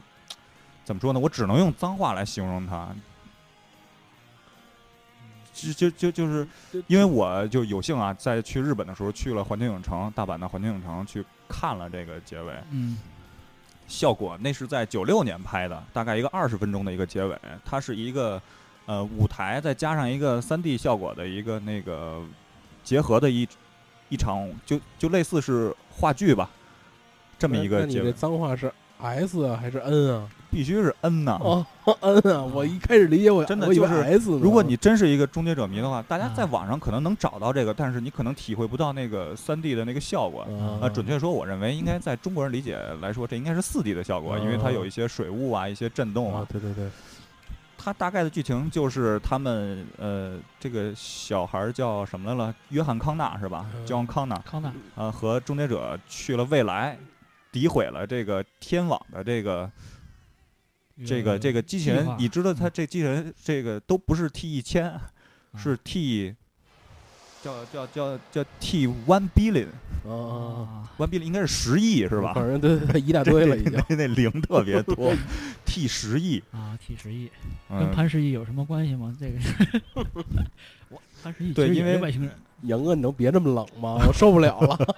[0.83, 1.19] 怎么说呢？
[1.19, 2.89] 我只能用脏话来形容它。
[5.53, 6.47] 就就就就是
[6.87, 12.97] 因为我就有幸啊，在去日本的时候去了环球影城，大阪的环球影城去看了这个结尾，嗯
[13.87, 18.41] 效果那是在九六年拍的，大概一个二十分钟的一个结尾，它是一个
[18.87, 22.19] 呃舞台再加上一个三 D 效果的一个那个
[22.83, 23.47] 结合的一
[24.09, 26.49] 一场，就就类似是话剧吧，
[27.37, 30.29] 这么一个结尾，脏话是 S 啊还是 N 啊？
[30.53, 31.39] 必须是 N 呐。
[31.41, 31.65] 哦，
[32.01, 32.43] N 啊！
[32.43, 34.29] 我一开始理解我真的就是 S。
[34.37, 40.41] 如果你真是一个终结者迷的话，大家在啊网上可能能找到这个，但是你可能体会不到那个三 D 的那个效果。
[40.43, 46.41] 啊呃，准确说，我认为应该在中国人理解来说，这应该是四 D 的效果，因为它有一些水雾啊、一些震动啊，。
[46.41, 46.87] 啊对对对，
[47.77, 52.55] 它大概的剧情就是他们呃，这个小孩儿叫什么来了？
[52.69, 56.97] 约翰康纳是吧嗯？John 康纳，康纳啊，和终结者去了未来，
[57.51, 59.69] 诋毁了这个天网的这个
[61.05, 64.93] 这个这个机器人，你知道他这机器人这个都不是 T 一千，
[65.57, 66.35] 是 T
[67.41, 69.67] 叫叫叫叫 T one billion
[70.07, 70.15] 啊啊，
[70.85, 72.33] 啊，one billion 应该是十亿是吧？
[72.33, 73.73] 反正对对对，一大堆了已经。
[73.89, 75.13] 那那零特别多，
[75.65, 77.29] T 十亿，啊，T 十亿
[77.67, 79.13] 跟嗯，潘石屹有什么关系吗？
[79.19, 79.81] 这个是
[80.89, 82.31] 我潘石屹其实也对因为是外星人，
[82.61, 83.97] 杨哥，你能别这么冷吗？
[84.07, 84.95] 我受不了了。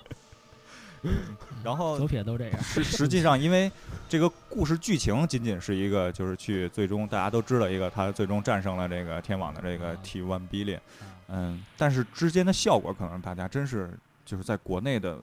[1.65, 2.61] 然后左撇都这样。
[2.61, 3.71] 实实际上，因为
[4.07, 10.79] 这个故事剧情仅仅是一个，就是去最终大家都知道一个，他最终战胜了这个天网的这个 T one billion，
[11.27, 13.89] 嗯，但是之间的效果可能大家真是
[14.23, 15.17] 就是在国内的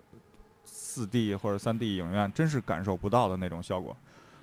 [0.64, 3.96] 四 D 或者三 D 影院真是感受不到的那种效果。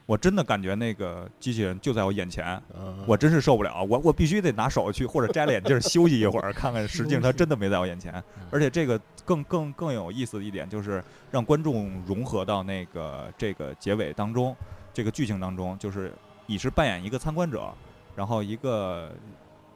[0.10, 2.64] 我真的感觉那个机器人就在我眼前，啊
[3.05, 8.12] 我真是受不了，我我必须得拿手去或者摘了眼镜儿休息一会儿， 看看实际上它真的没在我眼前。
[8.49, 14.55] 而且这个更更更有意思的一点就是让观众融合到那个这个结尾当中，
[14.91, 16.12] 这个剧情当中，就是
[16.47, 17.72] 你是扮演一个参观者，
[18.16, 19.12] 然后一个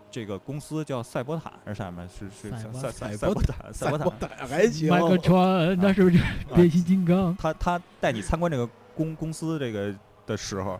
[0.09, 2.09] 这个公司叫赛博坦是什么？
[2.09, 4.89] 是是赛博赛赛赛博坦赛博坦，坦还行。
[4.89, 6.17] 麦克川，那是不是
[6.55, 7.35] 变形金刚？
[7.35, 9.93] 他他带你参观这个公公司这个
[10.25, 10.79] 的时候。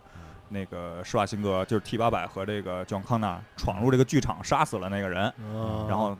[0.50, 6.16] 那个施瓦辛格就是 T 八百和这个 John Connor 闯入这个剧场，杀死了那个人，啊然后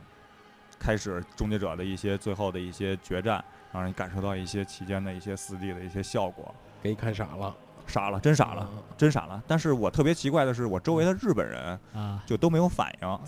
[0.78, 6.52] 开始终结者的一些最后的一些决战，让人感受到一些期间的一些四 D 的一些效果。
[6.82, 7.54] 给你看傻了，
[7.86, 9.42] 傻了，真傻了，啊真傻了！
[9.46, 13.18] 但是我特别奇怪的是，我周围的日本人啊，就都没有反应。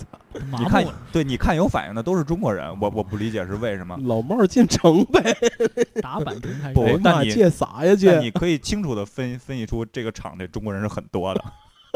[0.58, 3.96] 你看，对，你看有反应的都是中国人，我我不理解是为什么。
[4.04, 5.36] 老帽进城呗，
[6.00, 8.18] 打板平台不哎但你妈借啥呀借。
[8.20, 11.44] 你可以清楚的分分析出这个场这中国人是很多的，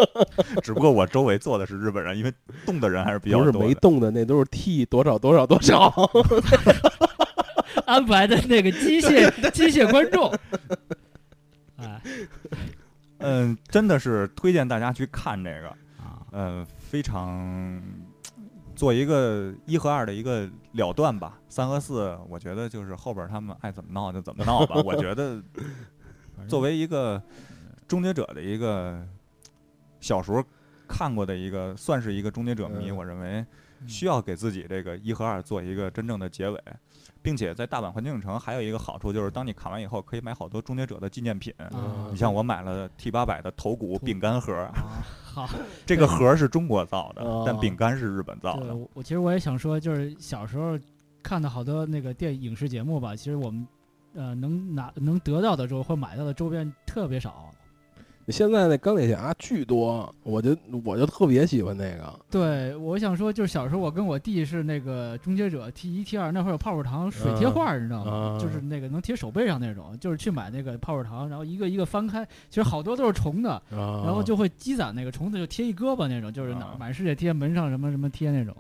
[0.63, 2.33] 只不过我周围坐的是日本人，因为
[2.67, 3.69] 动的人还是比较不是多的。
[3.69, 5.93] 没动的，那都是 T 多少多少多少。
[7.87, 10.39] 安排的那个机械机械观众，哎
[13.19, 15.69] 嗯，真的是推荐大家去看这个。
[16.03, 17.83] 啊，呃，非常
[18.75, 21.39] 做一个一和二的一个了断吧。
[21.49, 24.81] 三和四，我觉得就是后边他们爱怎么闹就怎么闹吧。
[24.85, 25.43] 我觉得
[26.49, 27.23] 作为一个
[27.87, 29.07] 终结者的一个
[30.01, 30.43] 小时候
[30.89, 33.45] 看过的一个，算是一个终结者迷，嗯我认为
[33.81, 36.59] 嗯需要给自己这个一和二做一个真正的结尾。
[37.23, 41.53] 并且在大阪环球影城还有一个好处，就是当你砍完以后，可以买好多终结者的纪念品。
[41.59, 45.49] 啊你像我买了 T 八百的头骨饼干盒，啊， 好，
[45.85, 48.75] 这个盒儿是中国造的，但哦饼干是日本造，的。
[48.75, 50.79] 我我其实我也想说，就是小时候
[51.23, 53.67] 看的好多那个电影视节目吧，其实我们
[54.15, 57.51] 呃能拿能得到的周或买到的周边特别少。
[58.31, 62.19] 现在那钢铁侠巨多，我就我就特别喜欢那个。
[62.31, 68.13] 对，我想说，就是小时候我跟我弟是那个终结者 T 一 T 二，那会儿有泡泡糖水贴画儿，你知道吗？
[68.13, 68.39] 啊。
[68.39, 76.75] 就是那个能贴手背上那种，就是去买那个泡泡糖，然后一个一个翻开，其实好多都是重的，然然后就会积攒那个虫子，就贴一胳膊那种，就是哪啊。
[76.75, 78.57] 儿满世界贴门上什么什么贴那种，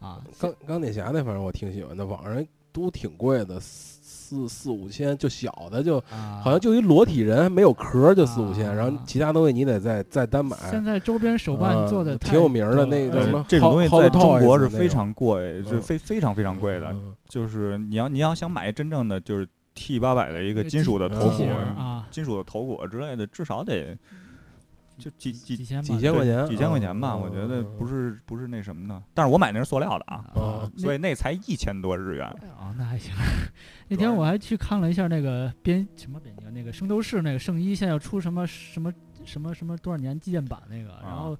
[0.00, 3.60] 啊，钢钢铁侠那，反正我挺喜欢的，网上都挺贵的，
[4.28, 10.54] 四四五千，就小的就啊，好像就一裸体人没有壳儿就四五千，啊然后其他东西你得再再单买。
[10.70, 16.88] 现在周边手办做的啊挺有名的那呃个什么这种东西在中国是非常贵，是嗯非非常非常贵的。
[16.90, 21.44] 嗯就是你要你要想买真正的就是 T 八百的一个金属的头骨
[22.10, 23.96] 金属的头骨之类的，至少得
[24.98, 27.14] 就几几几千几千块钱，几千块钱吧。
[27.14, 27.84] 嗯我觉得不。
[27.84, 32.26] 嗯是不是那什么的，但是我买那是塑料的啊，啊所以那才一千多日元。
[32.26, 33.10] 啊，那还行。
[33.88, 38.92] 那天我还去看了一下那个编什么编辑，那个圣斗士那个圣衣，现在要出什么什么
[39.24, 41.34] 什么什么多少年纪念版那个，然后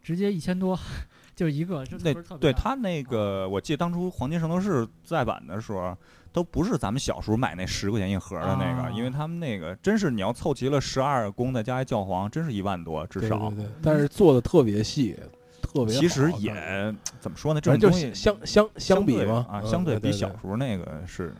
[0.00, 0.78] 直接一千多，
[1.34, 5.98] 就一个，这那对他那个，我记得当初黄金圣斗士再版的时候，
[6.32, 13.50] 都不是咱们小时候买那十块钱一盒的那个，啊因为他们那个真是你要凑齐了十二宫再加一教皇，真是一万多至少。
[13.50, 15.16] 对对，但是做的特别细，
[15.60, 15.94] 特别。
[15.94, 21.34] 其实看也怎么说呢，这反正就是种东西相相相比啊，嗯相对比小时候那个是。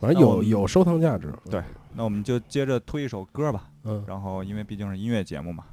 [0.00, 1.32] 反正有有收藏价值。
[1.48, 1.62] 对
[1.94, 5.64] 那我们就接着推一首歌吧，嗯，然后因为毕竟是音乐节目嘛。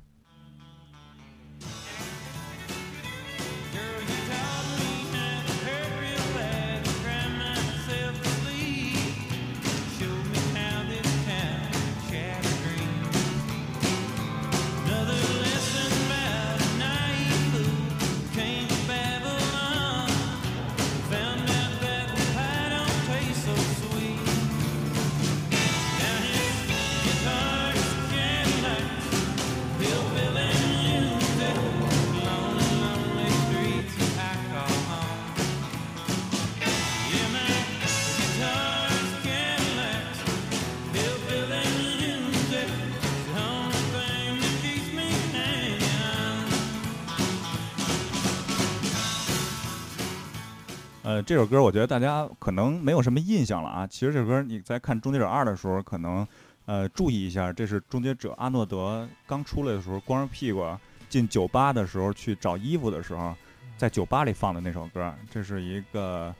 [51.19, 53.85] 呃，这首歌我觉得大家可能没有什么印象了啊。
[53.85, 56.25] 其实这首歌你在看《终结者二》的时候，可能
[56.65, 60.65] 呃注意一下，这是终结者阿诺德刚出来的时候，光着屁股
[61.09, 63.35] 进酒吧的时候去找衣服的时候，
[63.77, 65.13] 在酒吧里放的那首歌。
[65.29, 66.33] 这是一个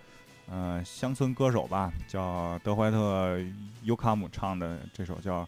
[0.49, 3.37] 呃乡村歌手吧，叫德怀特·
[3.83, 5.45] 尤卡姆唱的这首叫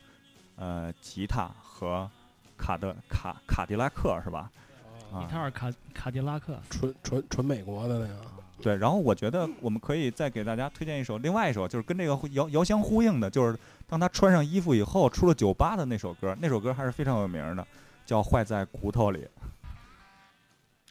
[0.57, 2.09] 呃吉他和
[2.57, 4.51] 卡德卡卡迪拉克是吧？
[5.13, 8.21] 啊吉他尔卡卡迪拉克，纯纯纯美国的那个，
[8.61, 13.57] 对，然后我觉得我们可以再给大家推荐一首，另外一首就是跟这个遥遥相呼应的，就是
[13.87, 17.65] 当他穿上衣服以后出了酒吧的那首歌，那首歌还是非常有名的，
[18.05, 19.19] 叫《坏在骨头里》。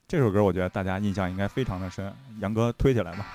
[0.08, 3.26] 这首歌我觉得大家印象应该非常的深，杨哥推起来吧。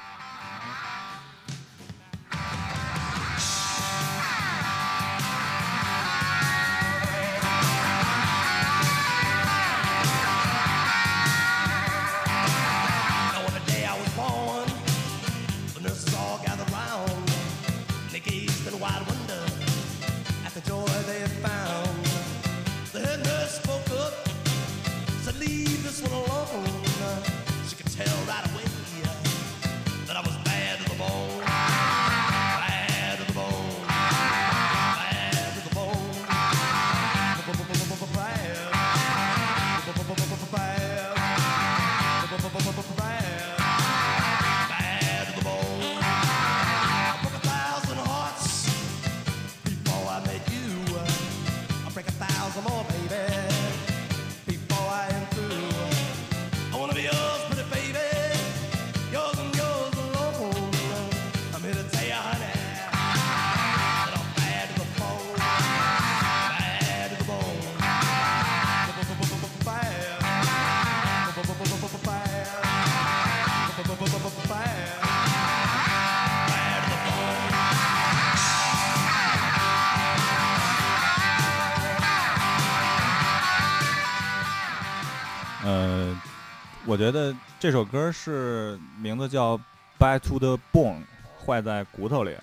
[86.95, 89.57] 我觉得这首歌是名字叫
[89.99, 91.01] 《Bad to the Bone》，
[91.45, 92.33] 坏在骨头里。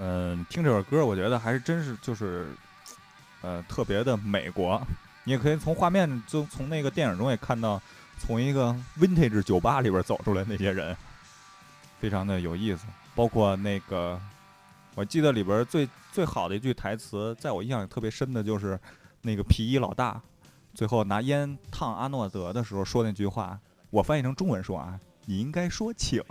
[0.00, 2.48] 嗯、听这首歌，我觉得还是真是就是，
[3.42, 4.80] 呃，特别的美国。
[5.24, 7.78] 你也可以从画面，就从那个电影中也看到，
[8.18, 10.96] 从一个 vintage 酒吧里边走出来那些人，
[12.00, 12.86] 非常的有意思。
[13.14, 14.18] 包括那个，
[14.94, 18.80] 我记得里边最最好的一句台词，在我印象里特别深的就是
[19.20, 20.18] 那个皮衣老大，
[20.80, 23.60] 最后拿烟烫阿诺德的时候说那句话，
[23.90, 26.24] 我翻译成中文说啊，你应该说请。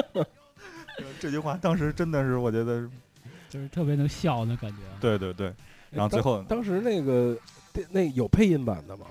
[1.18, 2.86] 这句话当时真的是，我觉得，
[3.48, 4.76] 就是特别能笑的感觉。
[5.00, 5.54] 对对对，
[5.88, 7.34] 然后最后当当时那个
[7.88, 9.06] 那有配音版的吗？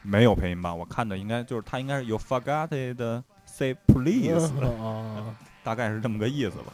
[0.00, 0.78] 没有配音版？
[0.78, 6.72] 我看的应该就是他应该是 forgot it, say please，啊， 大概是这么个意思吧。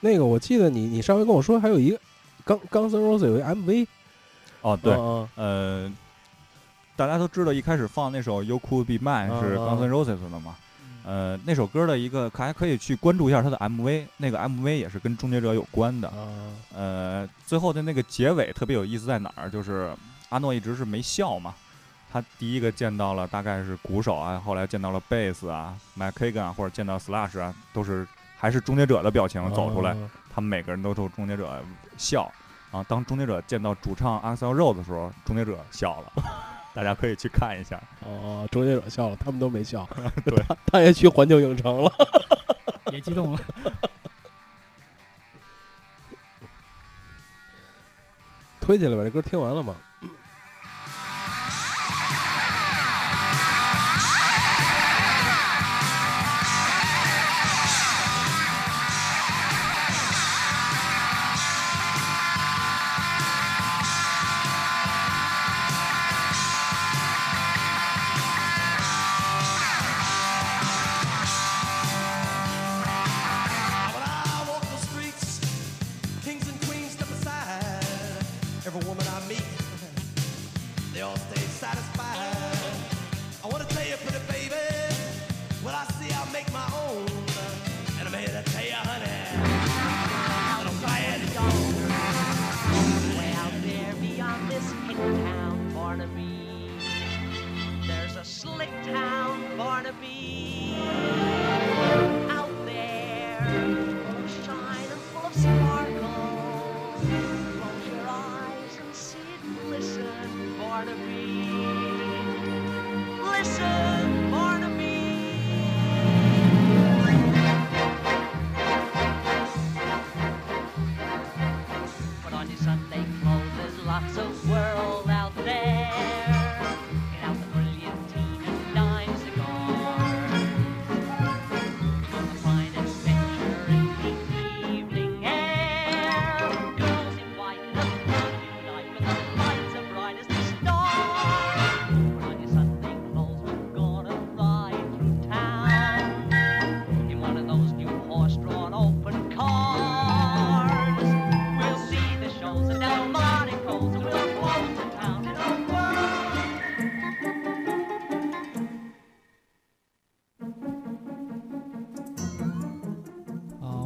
[0.00, 1.98] 那个我记得你你上回跟我说还有一个
[2.44, 3.86] 钢钢丝 Rose 有一 MV，
[4.60, 5.92] 哦，对，嗯呃，
[6.96, 10.56] 大家都知道一开始放那首《You Could Be Mine》是啊 Guns N' Roses 的嘛？
[11.06, 16.08] 呃，那首歌的一个还可以去关注一下它的 MV，那个 MV 也是跟终结者有关的。
[16.08, 16.16] 啊
[16.74, 19.50] 呃，最后的那个结尾特别有意思在哪儿？
[19.50, 19.94] 就是
[20.30, 21.54] 阿诺一直是没笑嘛。
[22.10, 28.06] 他第一个见到了大概是鼓手啊，后来见到了贝斯啊、Mike Kagan 啊，或者见到 Slash 啊，都是
[28.44, 29.92] 还是终结者的表情走出来。
[29.92, 31.62] 啊他们每个人都冲终结者
[31.96, 32.30] 笑。
[32.70, 36.12] 然后当终结者见到主唱 Axl Rose 的时候，终结者笑了。
[36.74, 37.80] 大家可以去看一下。
[38.00, 39.88] 哦，终结者笑了，他们都没笑。
[40.26, 41.90] 对他， 他也去环球影城了。
[42.92, 43.40] 也激动了。
[48.60, 49.74] 推起来吧，这歌听完了吗？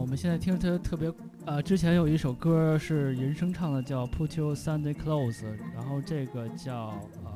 [0.09, 1.13] 我们现在听特特别
[1.45, 5.41] 呃，之前有一首歌是人声唱的，叫《Put Your Sunday Clothes》，
[5.75, 7.31] 然后这个叫呃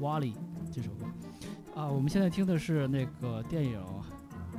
[0.02, 0.32] 《Wally》
[0.70, 1.06] 这首歌。
[1.74, 3.80] 啊，我们现在听的是那个电影，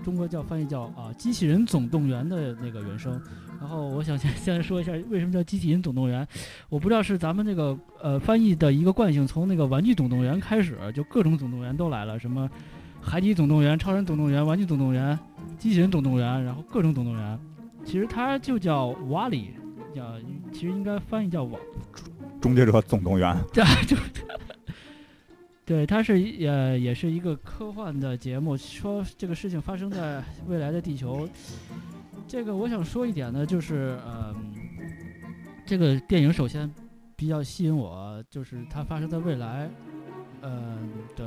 [0.04, 3.22] 中国叫翻译叫啊《机器人总动员》的那个原声。
[3.60, 6.26] 然后我想先先说一下为什么叫《机器人总动员》，
[6.70, 12.50] 我不知道是咱们这个呃翻译的一个惯性，从那个《玩具总动员》开始，就各种总动员都来了，什么
[13.08, 15.18] 海底总动员、超人总动员、玩具总动员。
[15.58, 17.40] 机器人总动员，然后各种总动员，
[17.84, 19.56] 其实它就叫瓦里，
[19.96, 20.04] 叫
[20.54, 21.58] 其实应该翻译叫瓦，
[22.40, 23.36] 终结者总动员，
[25.66, 26.14] 对，它是
[26.46, 31.28] 呃也是一个科幻的节目，说这个事情发生在未来的地球。
[32.28, 34.36] 这个我想说一点呢，就是嗯、
[35.66, 36.72] 这个电影首先
[37.16, 39.68] 比较吸引我，就是它发生在未来，
[40.44, 41.27] 嗯、的某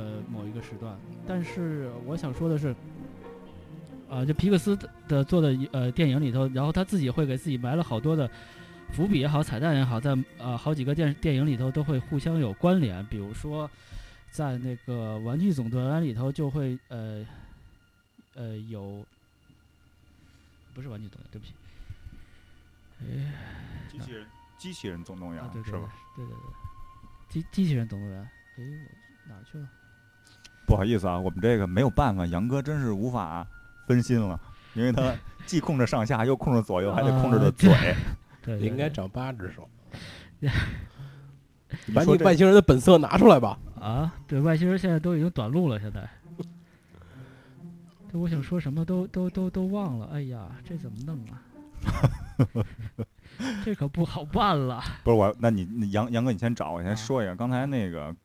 [0.61, 0.95] 个时段。
[1.27, 2.75] 但是我想说的是，
[4.09, 8.29] 啊，就皮克斯的的做的呃电影里头，然后他自己会给自己埋了好多的
[8.93, 13.05] 伏笔也好，彩蛋也好，在呃好几个电电影里头都会互相有关联。
[13.07, 13.69] 比如说，
[14.29, 17.25] 在那个《玩具总动员》里头就会呃
[18.35, 19.03] 呃有，
[20.73, 21.53] 不是《玩具总动员》，对不起，
[23.01, 23.33] 哎，
[23.89, 24.25] 机器人
[24.57, 25.93] 机器人总动员啊，对对对是吧？
[26.15, 26.41] 对对对，
[27.29, 29.67] 机机器人总动员，哎，我哪去了？
[30.71, 33.45] 不好意思啊，我们这个没有办法，杨哥真是无法
[33.85, 34.39] 分心了，
[34.73, 35.13] 因为他
[35.45, 37.69] 既控制上下，又控制左右，还得控制着啊嘴。
[37.69, 37.95] 对，
[38.55, 39.67] 对对应该长八只手。
[40.39, 43.59] 你把你外星人的本色拿出来吧。
[43.81, 46.09] 啊，对外星人现在都已经短路了，现在。
[48.09, 51.43] 这我想说什么都都都都忘了，哎呀，这怎么弄啊？
[53.65, 54.81] 这可不好办了。
[55.03, 58.15] 不是我，那你杨杨哥，你先找我先啊说一下，刚才那个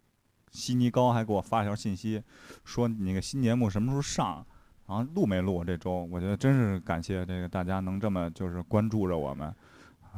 [0.56, 2.22] 悉尼高还给我发条信息，
[2.64, 4.44] 说你那个新节目什么时候上，
[4.86, 6.04] 然后录没录这周？
[6.10, 9.54] 我觉得真是感谢这个大家能这么就是关注着我们，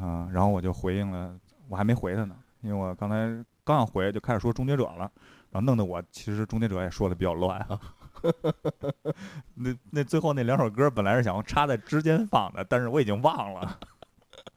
[0.01, 1.37] 啊、然后我就回应了，
[1.69, 5.11] 我还没回他呢，因为我刚才刚要回就开始说终结者了，
[5.51, 7.81] 然后弄得我其实终结者也说的比较乱啊。
[9.55, 13.79] 那那最后那两首歌本来是想插在之间放的，但是我已经忘了。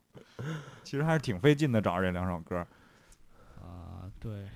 [0.84, 2.66] 其实还是挺费劲的，找这两首歌。
[3.62, 4.48] 啊，对，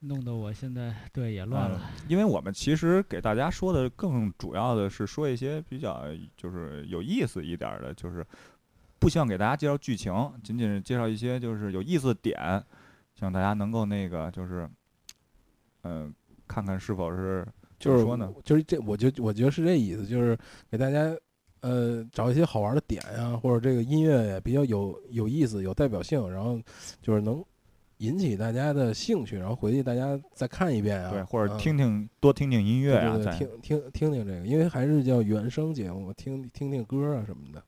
[0.00, 1.90] 弄得我现在对也乱了。
[2.08, 6.04] 因为我们其实给大家说的更主要的是说一些比较
[6.36, 8.26] 就是有意思一点儿的，就是
[8.98, 12.62] 不希望给大家介绍剧情，仅仅是介绍一些就是有意思的点，
[13.14, 14.68] 希望大家能够那个就是，
[15.82, 16.12] 嗯、
[16.48, 17.46] 看看是否是
[17.78, 18.32] 就是说呢？
[18.44, 20.38] 就是这，我就我觉得是这意思，就是
[20.70, 21.14] 给大家
[21.60, 26.58] 呃找一些好玩的点呀、或者这个音乐也比较有有意思、有代表性，然后
[27.02, 27.44] 就是能
[28.00, 37.62] 引起大家的兴趣，然后回去大家再看一遍啊，对，或者嗯听听多听听音乐啊，对对对听听听听这个，因为还是叫原声节目，听听听歌啊什么的。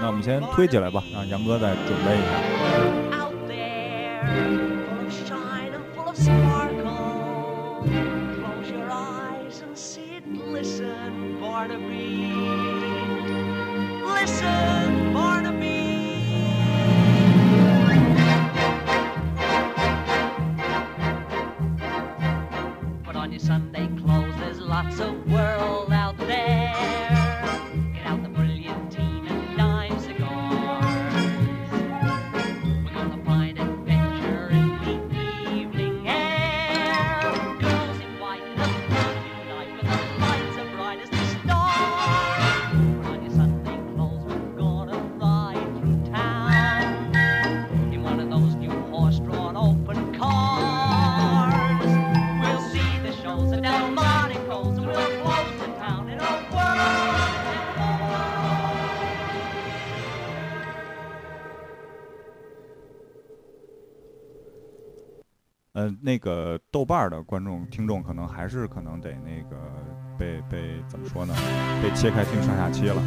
[0.00, 2.40] 那我们先推起来吧，让杨哥再准备一下。
[10.60, 12.34] Glisten, Barnaby.
[14.04, 15.64] Listen, Barnaby.
[23.04, 26.99] Put on your Sunday clothes, there's lots of world out there.
[65.80, 69.56] 呃，那个豆瓣儿的观众听众可能还是可能得那个
[70.18, 71.34] 被被怎么说呢？
[71.82, 73.02] 被切开听上下期了。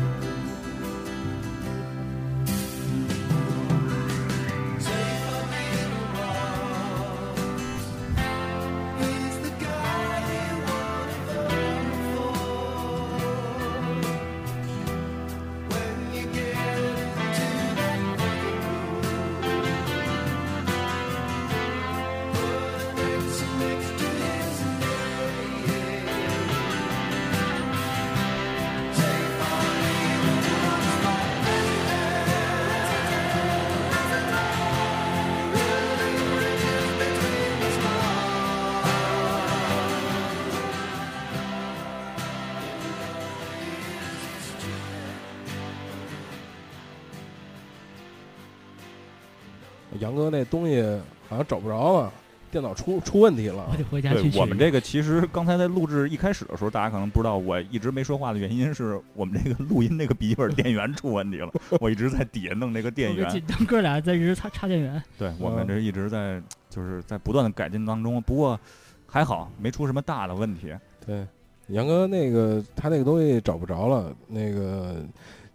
[50.04, 50.82] 杨哥那东西
[51.30, 52.14] 好像找不着了，
[52.51, 53.78] 电脑出出问题了我。
[53.78, 54.30] 得回家去。
[54.30, 61.49] 对我们这个其实刚才在录制一开始的时候，大家可能不知道，我一直没说话的原因是我们这个录音那个笔记本电源出问题了，
[61.80, 63.41] 我一直在底下弄那个电源。
[63.66, 65.01] 哥俩在一直插插电源。
[65.18, 68.60] 对我们嗯这一直在就是在不断的改进当中，不过
[69.08, 70.74] 还好没出什么大的问题。
[71.06, 71.26] 对，
[71.68, 75.04] 杨哥那个他那个东西找不着了，那个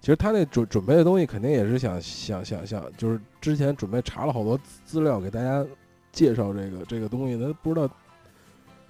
[0.00, 5.64] 其实他那准准备的东西肯定也是想想想想，就是之前准备查了好多资资料给大家
[6.12, 7.88] 介绍这个这个东西，他不知道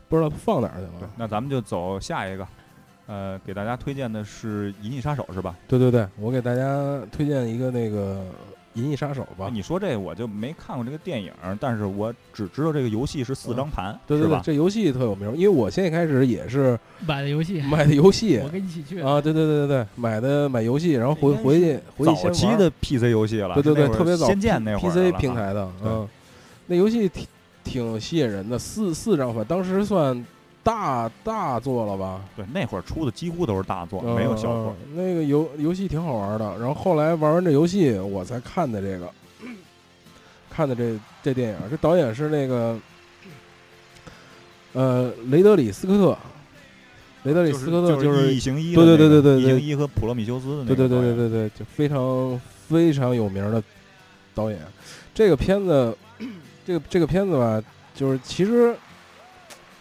[0.08, 1.10] 不知道放哪儿去了。
[1.16, 2.46] 那咱们就走下一个，
[3.06, 5.56] 呃，给大家推荐的是《银翼杀手》是吧？
[5.66, 8.16] 对对对，我给大家推荐一个那个
[8.78, 9.50] 《银翼杀手》吧。
[9.52, 14.40] 你说这我就没看过这个电影，但是我只知道这个游戏是四张盘，对对对？
[14.42, 19.00] 这游戏特有名，因为我现在开始也是买的游戏，买的游戏我跟你一起去。
[19.00, 26.08] 啊，对对对对对，买的买游戏，然后回回去回去早期的 PC 游戏了，对对对，特别早仙剑那会儿 PC 平台的，嗯，
[26.66, 27.26] 那游戏挺
[27.64, 30.24] 挺吸引人的，四四张盘，当时算
[30.62, 32.20] 大大作了吧？
[32.36, 34.76] 对，那会儿出的几乎都是大作，没有小作。
[34.86, 39.10] 嗯那个游游戏挺好玩的，然后后来玩完这游戏，我才看的这个，
[40.50, 42.78] 看的这这电影，这导演是那个，
[44.74, 46.18] 呃，雷德里·斯科特，
[47.22, 53.62] 雷德里·斯科特就是是异形一对对对对对异形一和普罗米修斯的那个对对对对对对，就非常非常有名的
[54.34, 54.60] 导演。
[55.14, 55.96] 这个片子，
[56.66, 57.62] 这个这个片子吧，
[57.94, 58.76] 就是其实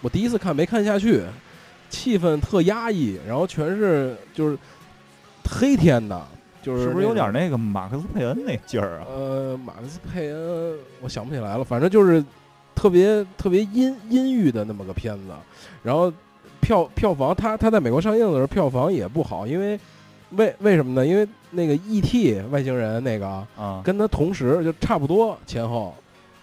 [0.02, 1.24] 我第一次看没看下去，
[1.90, 4.58] 气氛特压抑，然后全是就是
[5.50, 6.22] 黑天的，
[6.62, 9.08] 就是是不是有点那那个马克思佩恩那劲儿啊？
[9.10, 12.24] 呃马克思佩恩，我想不起来了，反正就是
[12.76, 15.24] 特别特别阴阴郁的那么个片子，
[15.82, 16.12] 然后
[16.62, 19.80] 票票房，它它在美国上映的时候票房也不好，因为
[20.32, 21.08] 为为什么呢？
[21.08, 22.42] 因为那个 E.T.
[22.52, 25.96] 外星人那个啊，跟他同时就差不多前后，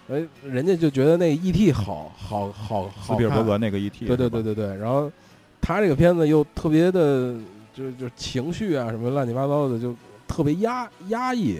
[0.07, 1.71] 人人家就觉得那 E.T.
[1.71, 5.11] 好好好斯皮尔伯格那个 ET，对对对对对，然后
[5.59, 7.35] 他这个片子又特别的，
[7.73, 9.95] 就就情绪啊什么乱七八糟的，就
[10.27, 11.59] 特别压压抑。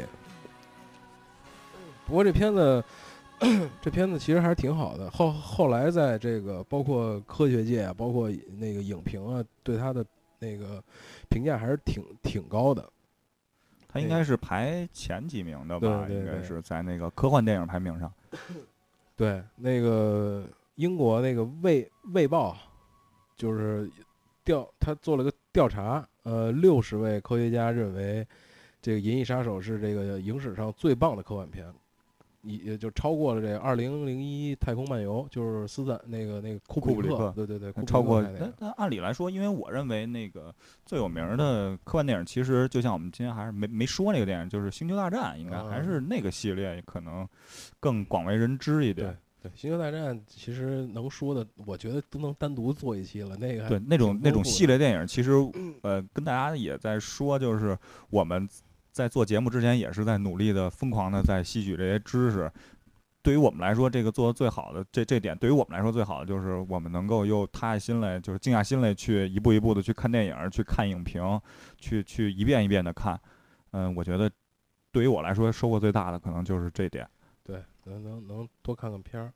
[2.06, 2.84] 不过这片子，
[3.82, 5.10] 这片子其实还是挺好的。
[5.10, 8.30] 后后来在这个包括科学界啊，包括
[8.60, 10.06] 那个影评啊，对他的
[10.38, 10.84] 那个
[11.30, 12.88] 评价还是挺挺高的。
[13.96, 16.06] 他应该是排前几名的吧？
[16.10, 18.12] 应该是在那个科幻电影排名上。
[19.16, 22.54] 对，那个英国那个《卫卫报》
[23.38, 23.90] 就是
[24.44, 28.28] 调，他做了个调查，呃，六十位科学家认为
[28.82, 31.66] 这个《银翼杀手》是这个影史上最棒的科幻片，
[32.46, 40.54] 也也就超过了这《二零零一太空漫游》，就是斯坦那个那个库布里库布里克对对对，超过那那按理来说，因为我认为那个
[40.86, 47.28] 最有名儿的科幻电影，其实就像我们今天还是没没说那个电影，就是《星球大战》，应该还啊是那个系列可能
[47.80, 49.18] 更广为人知一点。
[49.42, 53.38] 对，《星球大战》其实能说的，我觉得都能单独做一期了。
[53.38, 55.34] 那个对，那种那种系列电影，其实
[55.84, 57.78] 呃，跟大家也在说，就是
[58.10, 58.48] 我们
[58.96, 62.50] 在做节目之前，也是在努力的、疯狂的在吸取这些知识。
[63.22, 71.22] 对于我们来说，这个做的最好的这这点，对于我们来说最好的就是我们能够又踏下心来，就是静下心来去一步一步的去看电影，去看影评，
[71.78, 73.20] 去去一遍一遍的看。
[73.72, 74.32] 嗯，我觉得
[74.94, 77.06] 对于我来说收获最大的可能就是这点。
[77.44, 79.34] 对，能能能多看看片儿。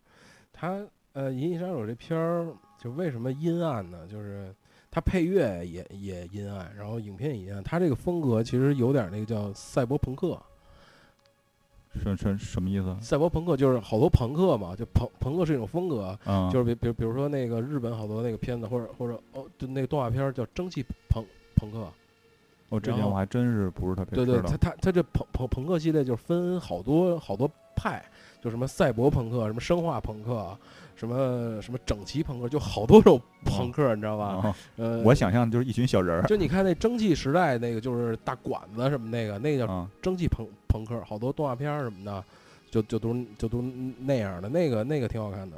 [0.53, 4.07] 他呃，《银翼杀手》这片儿就为什么阴暗呢？
[4.07, 4.55] 就是
[4.91, 7.63] 它配乐也也阴暗，然后影片也阴暗。
[7.63, 10.37] 它这个风格其实有点那个叫赛博朋克。
[12.01, 12.95] 什什什么意思？
[13.01, 21.25] 赛博朋克就是好多朋克嘛，就朋朋克是一种风格，嗯，就是比比如比如说那个日本好多那个片子，或者或者哦，就那个动画片儿叫蒸汽朋
[21.55, 21.87] 朋克。
[22.69, 24.69] 哦，这点我还真是不是特别对对，知道它。
[24.69, 28.05] 它它这朋朋朋克系列就是分好多好多派，
[28.39, 30.55] 就什么赛博朋克、什么生化朋克、
[30.99, 34.53] 什么什么整齐朋克，就好多种朋克，你知道吧？
[35.05, 42.21] 我想象就是一群小人儿就你看那蒸汽时代那个，就是大管子什么那个，那个叫啊，蒸汽朋朋克，好多动画片儿什么的，
[42.69, 43.63] 就就都就都
[43.99, 45.55] 那样的，那个那个挺好看的。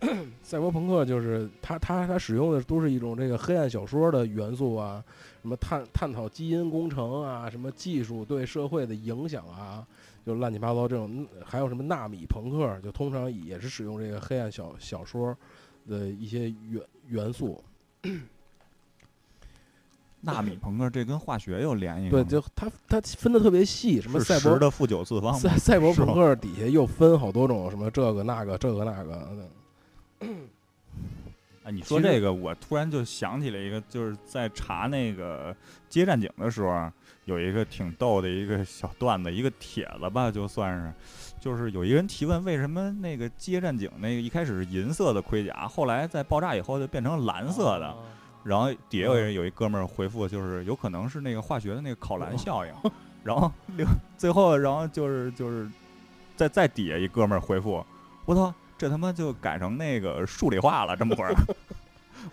[0.44, 5.02] 赛博朋克就是它它它使用的都是一种这个黑暗小说的元素啊，
[5.42, 9.84] 什么探探讨基因工程啊，什么技术对社会的影响啊，
[10.26, 15.36] 就乱七八糟这种，嗯还有什么纳米朋克，就通常也是使用这个黑暗小小说
[15.86, 17.62] 的一些元元素。
[20.20, 22.10] 纳米朋克这跟化学有联系吗？
[22.10, 25.32] 对，就它它分的特别细，什么赛博的负九次方？
[25.32, 29.48] 赛赛博朋克底下又分好多种，什么这个那个这个那个
[31.70, 35.54] 你说这个，我突然就想起了一个，就是在查那个
[35.88, 36.92] 街战警的时候啊，
[37.24, 40.92] 有一个挺逗的一个小段子，一个帖子吧，就算是，
[41.40, 47.96] 就是有一个人提问，为什么那个街战警那个一开始是银色的盔甲，后来在爆炸以后就变成蓝色的，
[48.44, 52.72] 然后底下有人有一哥们儿回复，就是有可能是那个化学的那个考蓝效应，
[53.22, 55.68] 然后另最后然后就是就是
[56.34, 57.84] 在在底下一哥们儿回复，
[58.24, 61.34] 我操，这他妈就改成那个数理化了，这么会儿。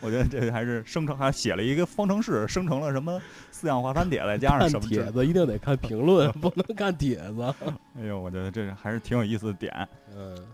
[0.01, 3.21] 我觉得这还是生成，还写了一个方程式，生成了什么
[3.51, 7.53] 四氧化三铁，再加上什么之帖子一定得看评论， 不能看帖子。
[7.97, 9.87] 哎呦，我觉得这还是挺有意思的点。
[10.15, 10.47] 嗯，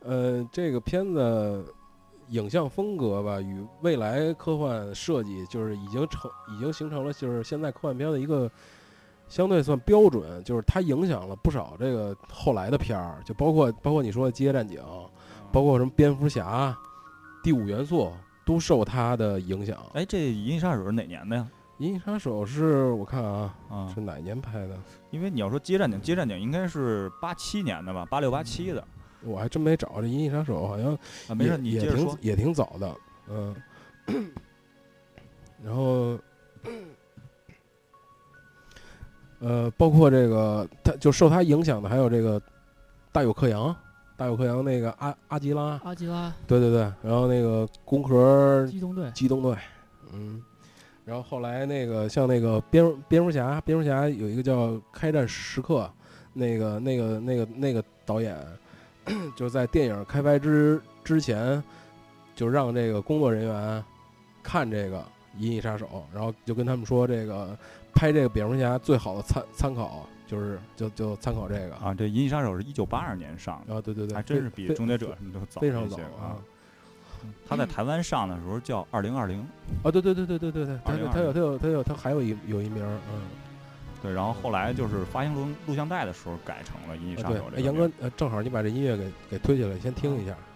[0.00, 1.64] 呃，这个片子
[2.30, 8.50] 影像风格吧，与未来科幻设计就是已经成，已经形成了就是现在科幻片的一个
[9.32, 14.78] 相对算标准，就是它影响了不少这个后来的片儿，就包括包括你说的《机械战警》，
[15.50, 16.76] 包括什么蝙蝠侠、
[17.42, 18.12] 第五元素，
[18.44, 19.78] 都受它的影响。
[19.94, 21.48] 哎，这《银翼杀手》是哪年的呀？
[21.82, 24.78] 《银翼杀手》是我看啊，啊是，哪年拍的？
[25.10, 28.86] 因为你要说《街战警》，《街战警》应该是八七年的吧，八六八七的
[29.22, 29.88] 我还真没找。
[29.96, 30.92] 这《银翼杀手》好像
[31.28, 31.34] 啊。
[31.34, 32.00] 没事，也你接着说。
[32.00, 32.94] 也挺也挺早的，
[33.30, 33.56] 嗯。
[35.64, 36.18] 然后，
[39.42, 42.40] 呃，包括这个，他就受他影响的还有这个
[43.10, 43.74] 大有克洋，
[44.16, 49.56] 大有克洋那个阿阿吉拉，阿吉拉对对对，然后那个工壳机动队，机动队，
[50.12, 50.40] 嗯，
[51.04, 55.80] 然后后来那个像那个蝙蝙蝠侠，蝙蝠侠有一个叫《开战时刻》，
[56.32, 58.38] 那个那个那个那个导演
[59.34, 61.60] 就在电影开拍之之前，
[62.36, 63.84] 就让这个工作人员
[64.40, 64.98] 看这个
[65.38, 67.58] 《银翼杀手》，然后就跟他们说，这个
[67.94, 76.36] 拍这个蝙蝠侠最好的参参考就是就就参考这个啊，这《银翼杀手》是一九八二年上的，啊，对对对，还真是比《终结者》什么都早非常早啊。
[77.48, 79.40] 他在台湾上的时候叫二零二零，
[79.82, 83.22] 啊，对对对对对对对，他2020他有他有他有他还有一有一名儿，嗯。
[84.02, 90.34] 对，然后后来就是发行录录像带的时候改成了《银翼杀手》，这哎杨哥，呃，正好你把这音乐给给推起来，先听一下。
[90.34, 90.51] 那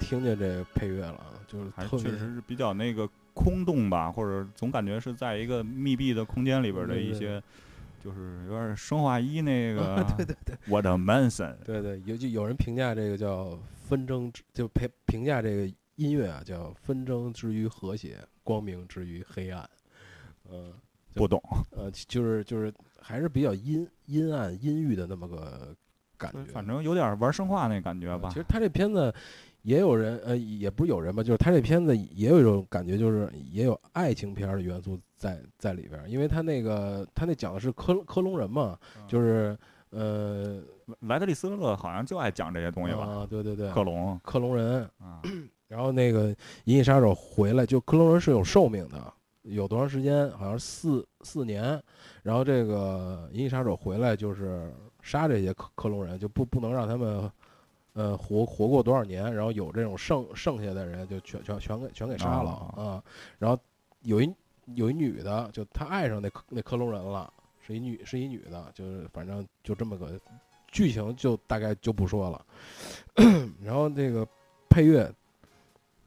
[0.00, 7.40] 听见这个配乐了啊，就是还确实是比较那个空洞吧，或者总感觉是在一个密闭的空间里边儿的一些，
[8.02, 13.56] 就是有点生化一那个 对对对我的 Manson，对对，有就有人评价这个叫
[13.88, 19.68] 纷争之，就评评价这个音乐啊叫纷争之于和谐，光明之于黑暗。
[20.50, 20.72] 嗯，
[21.14, 21.40] 不懂，
[21.70, 25.74] 呃，就是就是还是比较阴阴暗阴郁的那么个
[26.16, 26.52] 感觉。
[26.52, 28.40] 反正有点玩生化那感觉吧呃其。
[28.40, 29.14] 实他这片子
[29.62, 39.56] 也有人，呃，也不是有人吧，就是他这片子也有一种感觉，就是也有爱情片儿的元素在在里边儿，因为他那个他那讲的是克克隆人嘛，嗯就是
[39.90, 40.62] 呃，
[41.00, 45.20] 莱特利斯勒好像就爱讲这些东西吧，啊，对对对，克隆克隆人，啊，
[45.68, 46.34] 然后那个
[46.64, 50.30] 银翼杀手回来，就克隆人是有寿命的，有多长时间？
[50.30, 51.80] 好像是四四年。
[52.22, 57.30] 然后这个银翼杀手回来就是杀这些克克隆人，就不不能让他们
[57.94, 59.34] 呃活活过多少年。
[59.34, 63.02] 然后有这种剩剩下的人就全全全给全给杀了哦啊。
[63.38, 63.58] 然后
[64.02, 64.32] 有一
[64.74, 67.32] 有一女的，就她爱上那克那克隆人了，
[67.66, 70.18] 是一女是一女的，就是反正就这么个
[70.70, 72.44] 剧情，就大概就不说了。
[73.64, 74.26] 然后那个
[74.68, 75.12] 配乐，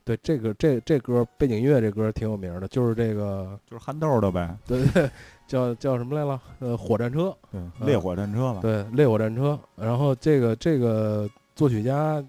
[0.05, 5.09] 对这个这这歌背景音乐这歌挺有名的，就是这个就是憨豆的呗，对 对，
[5.45, 6.41] 叫叫什么来了？
[6.59, 9.59] 呃，火战车，对，烈火战车吧，对，烈火战车。
[9.75, 12.23] 然后这个这个作曲家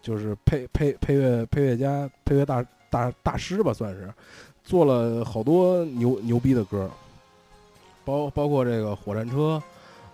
[0.00, 4.12] 就是配配配乐配乐家配乐大大大师吧，算是
[4.62, 6.90] 做了好多牛牛逼的歌，
[8.04, 9.60] 包包括这个火战车，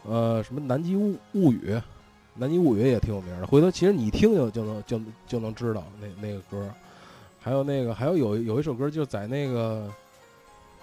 [0.04, 1.80] 呃，什么南极物物语，
[2.34, 3.46] 南极物语也挺有名的。
[3.46, 6.68] 回头其实你一听就就能就就能知道那那个歌。
[7.40, 9.86] 还有那个还有有有一首歌就在那个，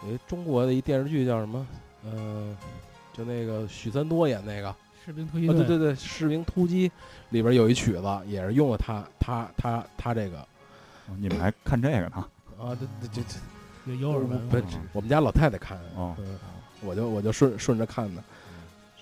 [0.03, 1.67] 诶，中国的一电视剧叫什么？
[2.05, 2.55] 呃，
[3.13, 4.73] 就那个许三多演那个。
[5.05, 6.91] 士兵突击啊，对，对对，士兵突击
[7.29, 10.37] 里边有一曲子，也是用了他他他他这个。
[10.37, 10.45] 哦
[11.19, 12.25] 你们还看这个呢？
[12.57, 13.23] 啊，对对对
[13.85, 14.39] 对，有有耳闻。
[14.93, 15.77] 我们家老太太看，
[16.81, 18.23] 我就我就顺顺着看的。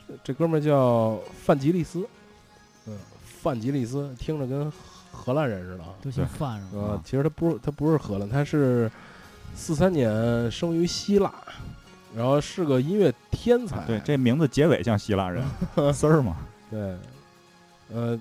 [0.07, 2.07] 这这哥们儿叫范吉利斯，
[2.87, 4.71] 嗯，范吉利斯听着跟
[5.11, 6.81] 荷兰人似的啊，都姓范是吧？
[6.81, 8.89] 呃，其实他不是他不是荷兰，他是
[9.53, 11.31] 四三年生于希腊，
[12.16, 15.43] 然后是个音乐天才，对，这名字结尾像希腊人
[15.93, 16.38] 丝儿嘛，
[16.70, 16.95] 对，
[17.93, 18.20] 呃，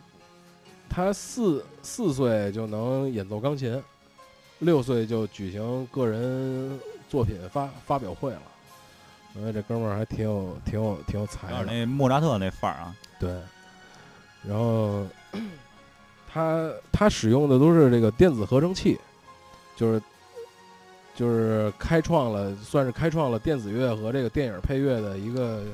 [0.89, 3.83] 他四四岁就能演奏钢琴，
[4.59, 6.79] 六岁就举行个人
[7.09, 8.43] 作品发发表会了。
[9.35, 13.31] 我觉得这哥们儿还挺有挺有挺有才的，那莫扎特那范儿啊，对。
[14.47, 15.07] 然后
[16.33, 18.99] 他他使用的都是这个电子合成器，
[19.77, 20.03] 就是
[21.19, 25.65] 就是开创了算是开创了电子乐和这个电影配乐的一个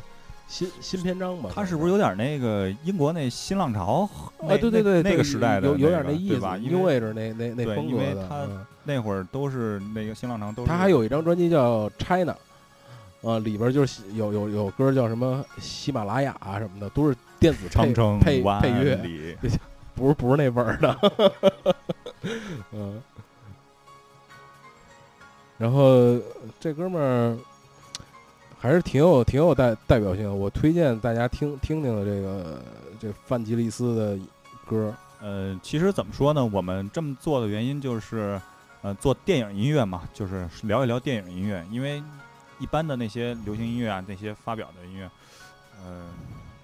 [0.48, 1.50] 新新篇章吧。
[1.54, 4.08] 他是不是有点那个英国那新浪潮？
[4.38, 6.46] 啊，那对对对，那个时代的有有点那意思？
[6.62, 8.66] 因为 Age 那那那风格的。
[8.84, 10.68] 那会儿都是那个新浪潮都是。
[10.68, 12.34] 他还有一张专辑叫 China，
[13.22, 17.68] 啊，里边就是有有有歌叫什么喜马拉雅啊什么的，都是电子
[18.20, 19.36] 配配乐，
[19.94, 21.74] 不是不是那味儿的。
[22.72, 23.02] 嗯，
[25.56, 26.18] 然后
[26.58, 27.38] 这哥们儿
[28.58, 32.62] 还是挺有挺有代代表性，我推荐大家听听听的这个
[33.00, 34.18] 这范吉利斯的
[34.66, 34.94] 歌。
[35.20, 36.44] 呃，其实怎么说呢？
[36.44, 38.38] 我们这么做的原因就是，
[38.82, 41.64] 呃，做电影音乐嘛，就是聊一聊电影音乐。
[41.70, 42.02] 因为
[42.58, 45.10] 一般的那些流行音乐啊，那些发表的音乐，
[45.82, 46.10] 呃，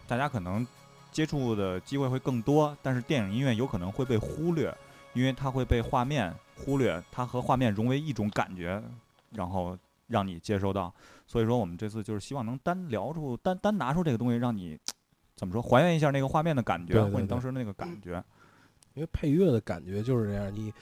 [0.07, 0.67] 大家可能
[1.11, 4.77] 接触的机会会更多，但是电影音乐有可能会被忽略，
[5.15, 6.35] 因为它会被画面
[6.65, 8.83] 忽略，它和画面融为一种感觉，
[9.31, 10.93] 然后让你接收到。
[11.27, 14.79] 所以说，我们这次就是希望能单聊出单单拿出这个东西，让你
[15.37, 18.23] 怎么说还原一下那个画面的感觉，对对或者你当对时那个感觉。
[18.95, 20.73] 因为配乐的感觉就是这样，你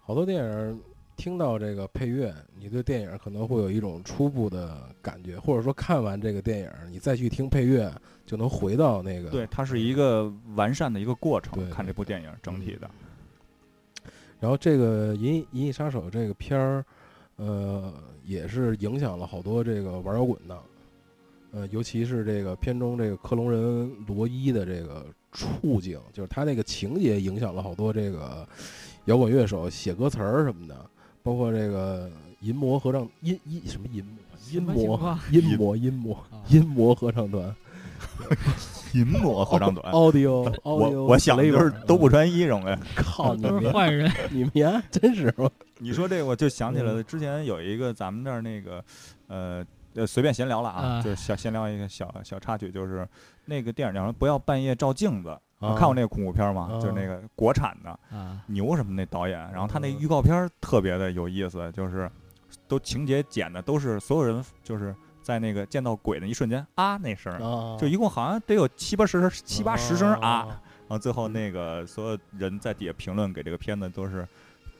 [0.00, 0.80] 好多电影
[1.16, 7.92] 听到这个配乐，你对电影可能会有一种初步的感觉，或者说看完这个电影，你再去听配乐，
[8.24, 9.30] 就能回到那个。
[9.30, 11.68] 对，它是一个完善的一个过程。
[11.68, 12.88] 看这部电影整体的，
[14.38, 16.84] 然后这个《银银翼杀手》这个片儿，
[17.36, 17.92] 呃，
[18.24, 20.58] 也是影响了好多这个玩摇滚的，
[21.52, 28.46] 呃，尤其是这个片中这个克隆人罗伊的这个处境，就是他那个情节影响了好多这个
[29.06, 30.90] 摇滚乐手写歌词儿什么的，
[31.22, 32.10] 包括这个
[32.40, 34.16] 银魔合唱音音什么银魔？
[34.38, 35.20] 什音魔么情况？
[35.32, 36.44] 音魔音魔啊。
[36.48, 37.56] 音魔合唱团
[38.92, 39.92] 银魔合唱团。
[39.92, 42.78] audio 我我想的就是都不穿衣裳呗。
[42.94, 45.50] 靠都是坏人，你们呀，真是吗？
[45.78, 48.84] 你说这个，我就想起来了之前有一个咱们那儿那个，
[49.28, 49.64] 呃
[49.94, 53.06] 呃，随便闲聊了啊，就是小闲聊一个小小插曲，就是
[53.44, 54.12] 那个电影叫什么？
[54.12, 55.38] 不要半夜照镜子。
[55.58, 56.68] 你看过那个恐怖片吗？
[56.74, 57.98] 就是那个国产的，
[58.46, 62.10] 牛什么那导演，然后他那预告片特别的有意思，就是
[62.68, 64.94] 都情节剪的都是所有人就是
[65.26, 70.62] 在那个见到鬼的一瞬间啊那声儿，啊，就一共好像得有七八十七八十声啊，啊。
[70.86, 74.24] 然后最后那个所有人在底下评论给这个片子都是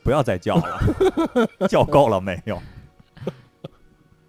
[0.05, 0.79] 不要再叫了，
[1.67, 2.61] 叫够了没有？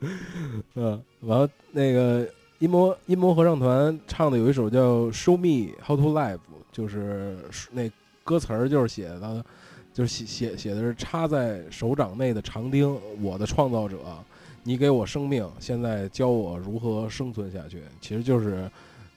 [0.75, 4.81] 嗯，完了那个阴魔阴魔合唱团唱的有一首叫
[5.13, 6.35] 《Show Me How to Live》，
[6.73, 7.39] 就是
[7.71, 7.89] 那
[8.25, 9.45] 歌词儿就是写的，
[9.95, 13.99] 就是写写写的是插在手掌内的长钉，我的创造者，
[14.69, 17.83] 你给我生命，现在教我如何生存下去。
[18.03, 18.71] 其实就是，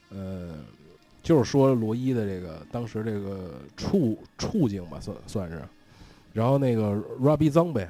[0.08, 0.48] 呃，
[1.22, 5.60] 就是说罗伊的这个当时这个处处境吧，算算是。
[6.32, 7.86] 然后那个 Robbie Zombie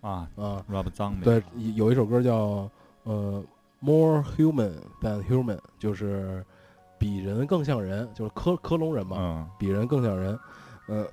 [0.00, 1.42] 啊啊，，Rob Zombie，对，
[1.74, 2.70] 有一首歌叫
[3.02, 3.42] 呃
[3.80, 6.44] More Human Than Human，就是
[6.96, 10.38] 比人更像人，就是科科隆人嘛，嗯比人更像人。
[10.86, 11.04] 呃，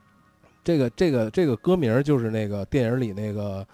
[0.64, 3.66] 这个这个这个歌名就是那个电影里那个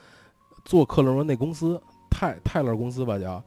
[0.65, 3.43] 做克隆人那公司泰泰勒公司吧，叫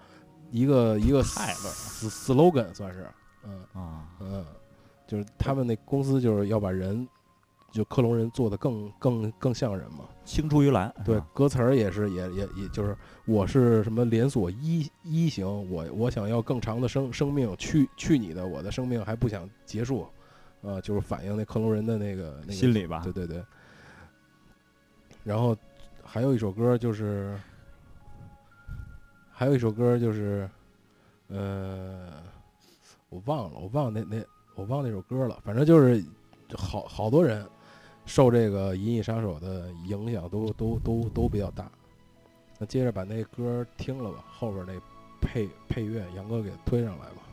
[0.51, 1.69] 一个一个泰勒
[2.09, 3.07] slogan 算是，
[3.43, 4.45] 嗯啊，嗯，
[5.07, 7.07] 就是他们那公司就是要把人
[7.71, 10.05] 就克隆人做的更更更像人嘛。
[10.23, 20.07] 青出于蓝，对，歌词儿也是，也也也就是我是什么连锁一一型，我我想要更长的生生命，去去你的，我的生命还不想结束，
[20.61, 23.43] 呃，就是反映那克隆人的那个那个心理吧对对对。
[25.23, 25.55] 然后
[26.15, 27.37] 还有一首歌就是，
[29.33, 30.49] 还有一首歌就是，
[31.27, 32.23] 呃，
[33.09, 34.23] 我忘了，我忘了那那
[34.55, 36.01] 我忘那首歌了，反正就是
[36.55, 37.45] 好好多人
[38.05, 41.69] 受这个《银翼杀手》的影响都都都都比较大。
[42.57, 44.73] 那接着把那歌听了吧，后边那
[45.19, 47.23] 配配乐杨哥给推上来吧。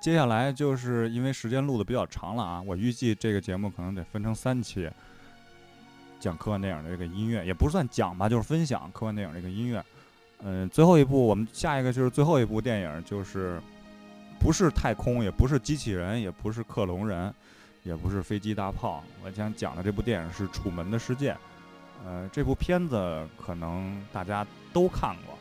[0.00, 4.90] 接下来就是因为时间录的比较长了啊，我预计这个节目可能得分成三期，
[6.20, 9.84] 讲科幻电影的这个音乐，也不算讲吧，就是分享科幻电影这个音乐。
[10.46, 13.60] 嗯、最后一部我们下一个就是最后一部电影，就是
[14.38, 17.32] 不是太空，也不是机器人，也不是克隆人，
[17.82, 19.02] 也不是飞机大炮。
[19.24, 21.32] 我想讲的这部电影是《楚门的世界》。
[22.04, 25.38] 呃，这部片子可能大家都看过，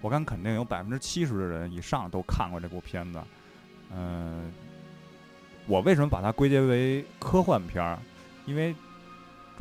[0.00, 3.20] 我敢肯定有百分之七十的人以上都看过这部片子。
[3.94, 4.50] 嗯、
[5.66, 7.98] 我为什么把它归结为科幻片儿？
[8.46, 8.74] 因为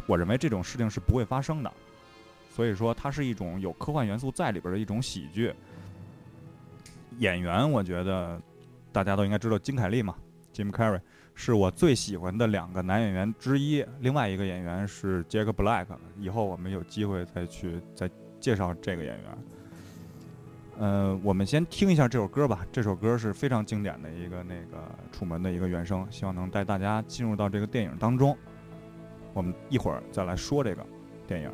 [0.07, 1.71] 我认为这种事情是不会发生的，
[2.49, 5.53] 所以说它是一种有科幻元素在里边的一种喜剧。
[7.19, 8.41] 演员，我觉得
[8.91, 10.15] 大家都应该知道金凯利嘛
[10.53, 10.99] ，Jim Carrey
[11.35, 13.85] 是我最喜欢的两个男演员之一。
[13.99, 15.85] 另外一个演员是 Jack Black，
[16.17, 18.09] 以后我们有机会再去再
[18.39, 19.37] 介绍这个演员。
[20.81, 22.65] 呃，我们先听一下这首歌吧。
[22.71, 28.35] 这首歌是非常经典的一个那个楚门的一个原声，希望能带大家进入到这个电影当中。
[29.31, 30.83] 我们一会儿再来说这个
[31.27, 31.51] 电影。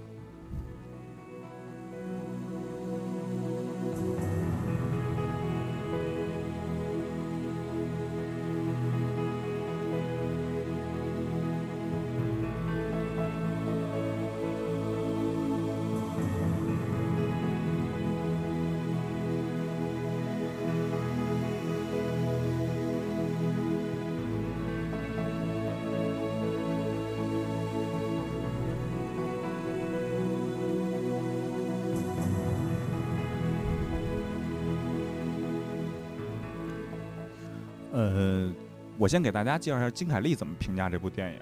[38.07, 38.49] 呃，
[38.97, 41.39] 我先给大家介绍一下金凯利怎么评价这部电影。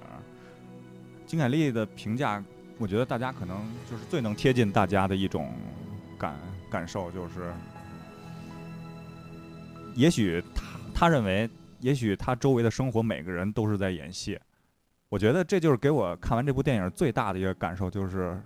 [1.28, 2.44] 金凯利的评价，
[2.78, 3.58] 我觉得大家可能
[3.90, 5.54] 就是最能贴近大家的一种
[6.18, 6.36] 感
[6.70, 7.54] 感受，就是，
[9.96, 11.48] 也许他他认为，
[11.82, 14.40] 也许他周围的生活每个人都是在演戏。
[15.10, 18.42] 我觉得这就是给我看完这部电影最大的一个感受，就是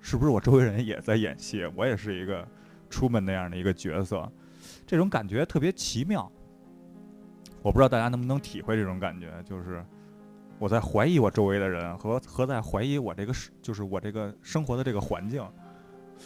[0.00, 1.64] 是不是我周围人也在演戏？
[1.76, 2.46] 我也是一个
[2.88, 4.30] 出门那样的一个角色，
[4.86, 6.30] 这种感觉特别奇妙。
[7.62, 9.84] 我不知道大家能不能体会这种感觉，就是
[10.58, 15.44] 我在怀疑我周围的人和和在怀疑我这个是就是我这个生活的这个环境。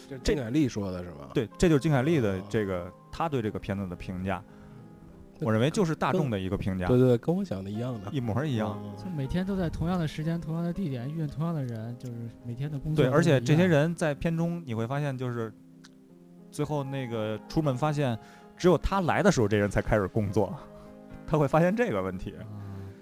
[0.09, 4.43] 这金凯利说的是吗？，对，这就是金凯利的哦这个他对这个片子的评价，
[5.39, 8.77] 我认为就是大众的一个评价，对对，跟我想的一样的，一模一样。
[8.83, 12.13] 嗯就每天都在同样的时间、同样的地点遇见同样的人，就是
[12.45, 15.53] 每天的工作对，而且这些人在片中你会发现，就是
[16.51, 18.19] 最后那个出门发现，
[18.57, 20.53] 只有他来的时候，这人才开始工作，
[21.25, 22.33] 他会发现这个问题。
[22.39, 22.43] 啊，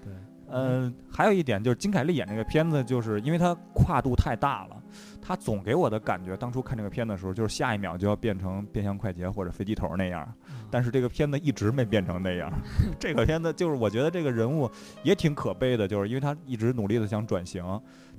[0.02, 0.12] 对，
[0.48, 4.82] 呃，还有一点就是金凯利演这个片子，就是因为他跨度太大了，
[5.20, 10.26] 他总给我的感觉，当初看这个片的时候，就是下一秒就要变成变相快捷或者飞机头那样，
[10.70, 12.52] 但是这个片子一直没变成那样。
[13.00, 14.70] 这个片子就是我觉得这个人物
[15.02, 17.62] 也挺可悲的，就是因为他一直努力的想转型，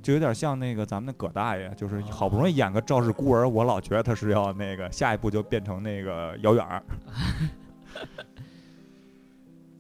[0.02, 6.84] 就有点像那个咱们的葛大爷，就是好不容易演个赵氏孤儿，我老觉得他是要那个下一步就变成那个姚远儿。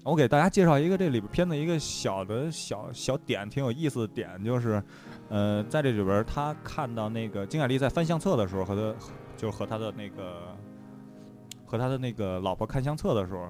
[0.05, 4.81] 我给大家介绍一个这里边片子一个小的小小点，挺有意思的点，就是，
[5.29, 8.95] 呃，在这里边儿他看到那个金凯利在翻相册的时候，和他
[9.35, 10.55] 就是和他的那个
[11.65, 13.49] 和他的那个老婆看相册的时候，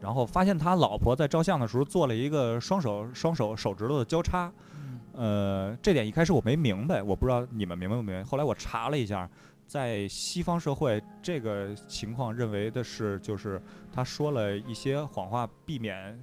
[0.00, 4.52] 然后发现他老婆在照相的时候做了一个双手双手手指头的交叉，
[4.84, 8.22] 嗯呃，这点一开始我没明白，我不知道你们明白不明白。
[8.22, 9.28] 后来我查了一下，
[9.66, 13.60] 在西方社会，这个情况认为的是，就是
[13.92, 16.18] 他说了一些谎话，避免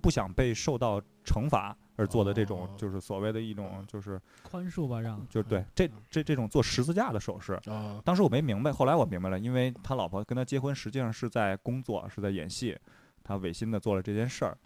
[0.00, 7.52] 不想被受到惩罚而做的这种，哦就是所谓的一种，就是宽恕吧，让就是对这这这种做十字架的手势。
[7.66, 12.76] 啊，当时我没明白，后来我明白了，因为他老婆跟他结婚，实际上是在工作，是在演戏，
[13.22, 14.58] 他违心的做了这件事儿。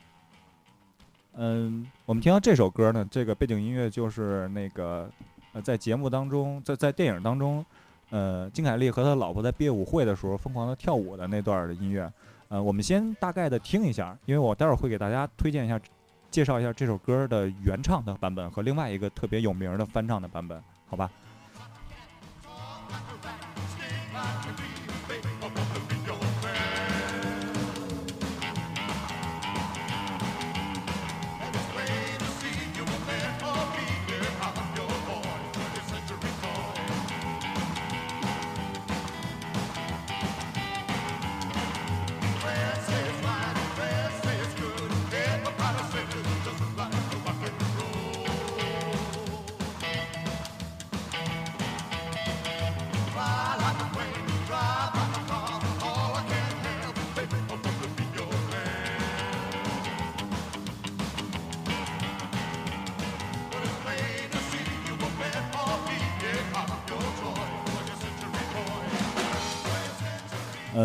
[1.35, 5.11] 嗯，我们听到这首歌呢，这个背景音乐就是那个
[5.55, 7.65] 呃，在节目当中，在在电影当中，
[8.13, 12.13] 呃，金凯利和他老婆在毕业舞会的时候疯狂的跳舞的那段的音乐。
[12.49, 15.81] 呃，我们先大概的听一下，因为我待会儿会给大家推荐一下，
[16.31, 21.11] 介绍一下这首歌的原唱的版本和另外一个特别有名的翻唱的版本，好吧？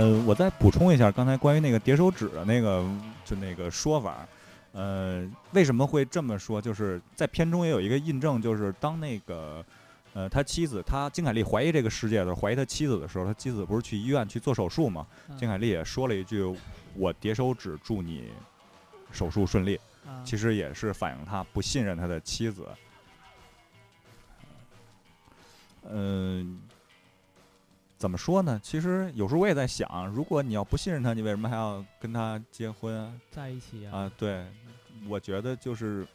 [0.07, 2.81] 呃，我再补充一下刚才关于那个叠手指的那个
[3.25, 4.25] 就那个说法，
[4.71, 6.61] 呃，为什么会这么说？
[6.61, 9.63] 就是在片中也有一个印证，就是当那个
[10.13, 15.05] 呃他妻子他金凯利怀疑这个世界的时候，怀疑他妻子的时候，他妻子不是去医院去做手术嘛？
[15.27, 16.41] 嗯金凯利也说了一句
[16.95, 18.31] ：“我叠手指，祝你
[19.11, 19.77] 手术顺利。”
[20.07, 22.65] 啊其实也是反映他不信任他的妻子。
[25.89, 26.61] 嗯、
[27.97, 28.59] 怎么说呢？
[28.61, 33.11] 其实有时候我也在想，如果你要不信任他，你为什么还要跟他结婚啊？
[33.31, 34.45] 在一起啊，啊，对，
[35.07, 36.07] 我觉得就是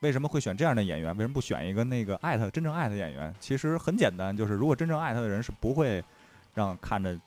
[0.00, 1.14] 为什么会选这样的演员？
[1.16, 3.34] 为什么不选一个那个爱他、真正爱他的演员？
[3.40, 6.02] 其实很简单，就是如果真正爱他的人是不会
[6.54, 7.18] 让看着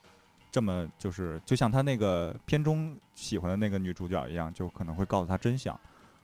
[0.49, 5.77] 这么就是就像他那个片中喜欢的那个女主角一样，就可能会告诉他真相。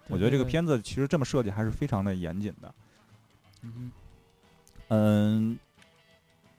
[0.07, 2.73] 我觉得这个片子其实这么设计还是非常的严谨的。
[3.61, 3.91] 嗯
[4.89, 5.59] 嗯，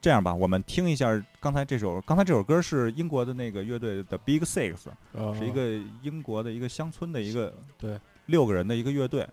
[0.05, 4.75] 这样吧，我们听一下刚才这首，刚才这首歌是英国的那个乐队的 Big Six，
[5.13, 9.27] 哦是一个英国的一个乡村的一个对六个人的一个乐队，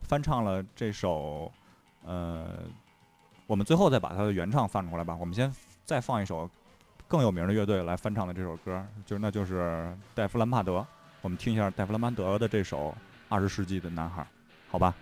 [0.00, 1.52] 翻唱了这首，
[2.04, 2.58] 呃，
[3.46, 5.16] 我们最后再把它的原唱放出来吧。
[5.20, 5.54] 我们先
[5.84, 6.50] 再放一首
[7.06, 10.84] 更有名的乐队来翻唱的这首歌，就那就是戴夫兰帕德。
[11.22, 12.88] 我们听一下戴夫兰帕德的这首
[13.28, 14.22] 《二十世纪的男孩》，
[14.68, 14.92] 好吧？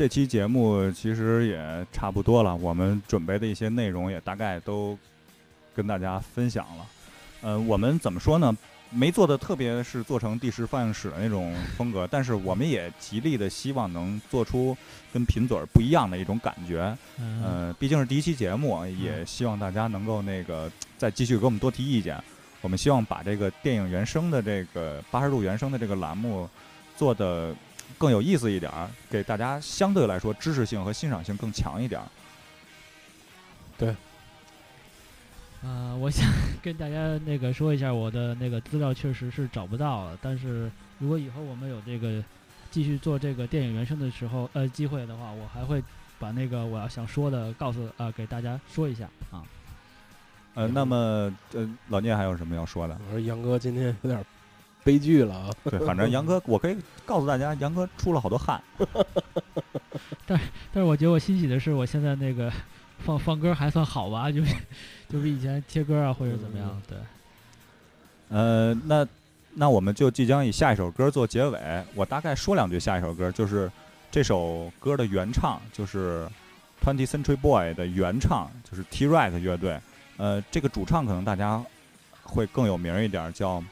[0.00, 4.98] 这期节目其实也差不多了，我们准备的一些内容也大概都
[5.74, 6.86] 跟大家分享了。
[7.42, 8.56] 呃，我们怎么说呢？
[8.88, 14.74] 没做的特别是做成第十放映室的那种风格，但是我们也极力的希望能做出
[15.12, 16.96] 跟品嘴儿不一样的一种感觉。
[17.18, 22.18] 嗯，呃，毕竟是第一期节目，也希望大家能够那个再继续给我们多提意见。
[22.62, 26.48] 我们希望把这个电影原声的这个八十度原声的这个栏目
[26.96, 27.54] 做的
[27.98, 32.06] 更有意思一点儿，给大家相对来说知识性和欣赏性更强一点儿。
[35.62, 36.26] 呃，我想
[36.62, 40.18] 跟大家那个说一下，我的那个资料确实是找不到了。
[40.22, 42.22] 但是如果以后我们有这个
[42.70, 45.82] 继续做这个电影原声的时候，呃，机会的话，我还会
[46.18, 49.44] 把那个我要想说的告诉呃给大家说一下啊。
[50.54, 50.96] 呃，那么
[51.52, 52.98] 呃，老聂还有什么要说的？
[53.08, 54.24] 我说杨哥今天有点
[54.82, 58.62] 悲剧了啊，对，反正杨哥，我可以告诉大家，杨哥出了好多汗。
[60.26, 60.40] 但
[60.72, 62.52] 但是我觉得我欣喜的是，我现在那个
[62.98, 64.48] 放放歌还算好吧，就比
[65.08, 66.96] 就比以前切歌啊或者怎么样，对。
[68.28, 69.06] 呃，那
[69.54, 71.84] 那我们就即将以下一首歌做结尾。
[71.94, 73.70] 我大概说两句下一首歌，就是
[74.10, 76.26] 这首歌的原唱，就是
[76.82, 79.78] Twenty Century Boy 的原唱，就是 T-Rex 乐队。
[80.16, 81.60] 呃，这个主唱可能大家
[82.22, 83.62] 会更有名一点儿，叫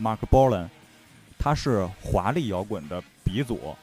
[0.00, 0.68] Mark Bolan，
[1.38, 3.74] 他是华丽摇滚的鼻祖。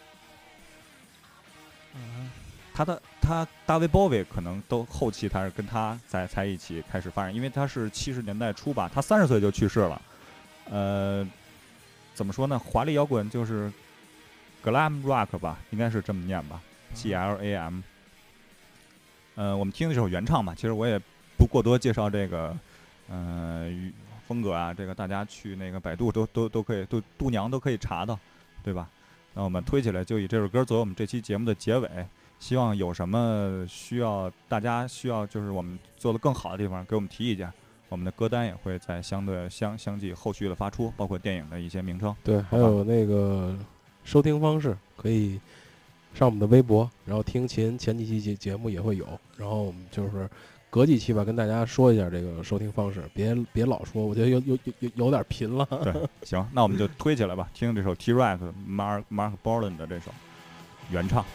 [1.93, 2.29] 嗯
[2.73, 10.01] 他的他大卫鲍威可能都后期他是跟他在才一起开始发展，因为他是七十年代初吧，他三十岁就去世了。
[10.69, 11.27] 呃，
[12.13, 12.57] 怎么说呢？
[12.57, 13.71] 华丽摇滚就是
[14.63, 16.61] glam rock 吧，应该是这么念吧
[16.93, 17.81] ，G L A M。
[19.35, 20.55] 呃，我们听这首原唱吧。
[20.55, 20.97] 其实我也
[21.37, 22.57] 不过多介绍这个，
[23.09, 23.93] 呃，语
[24.31, 28.17] 风格啊，这个大家去那个百度都都都可以，都度娘都可以查到，
[28.63, 28.87] 对吧？
[29.33, 31.89] 那我们推起来就以这首歌作为我们这期节目的结尾。
[32.39, 37.51] 希望有什么需要大家需要就是我们做的更好的地方，给我们提意见。
[37.89, 42.15] 我们的歌单也会在相对相相继后续的发出，包括电影的一些名称。
[42.23, 43.53] 对，还有那个
[44.03, 45.39] 收听方式可以
[46.13, 49.05] 上我们的微博，然后听秦前几期节节目也会有，
[49.37, 50.27] 然后我们就是
[50.71, 55.67] 隔几期吧，跟大家说一下这个收听方式，别别老说，我觉得有有有有点贫了。
[55.83, 55.93] 对，
[56.23, 60.11] 行，那我们就推起来吧，听这首 T-Rex Mark Mark Bolan 的这首
[60.89, 61.25] 原唱。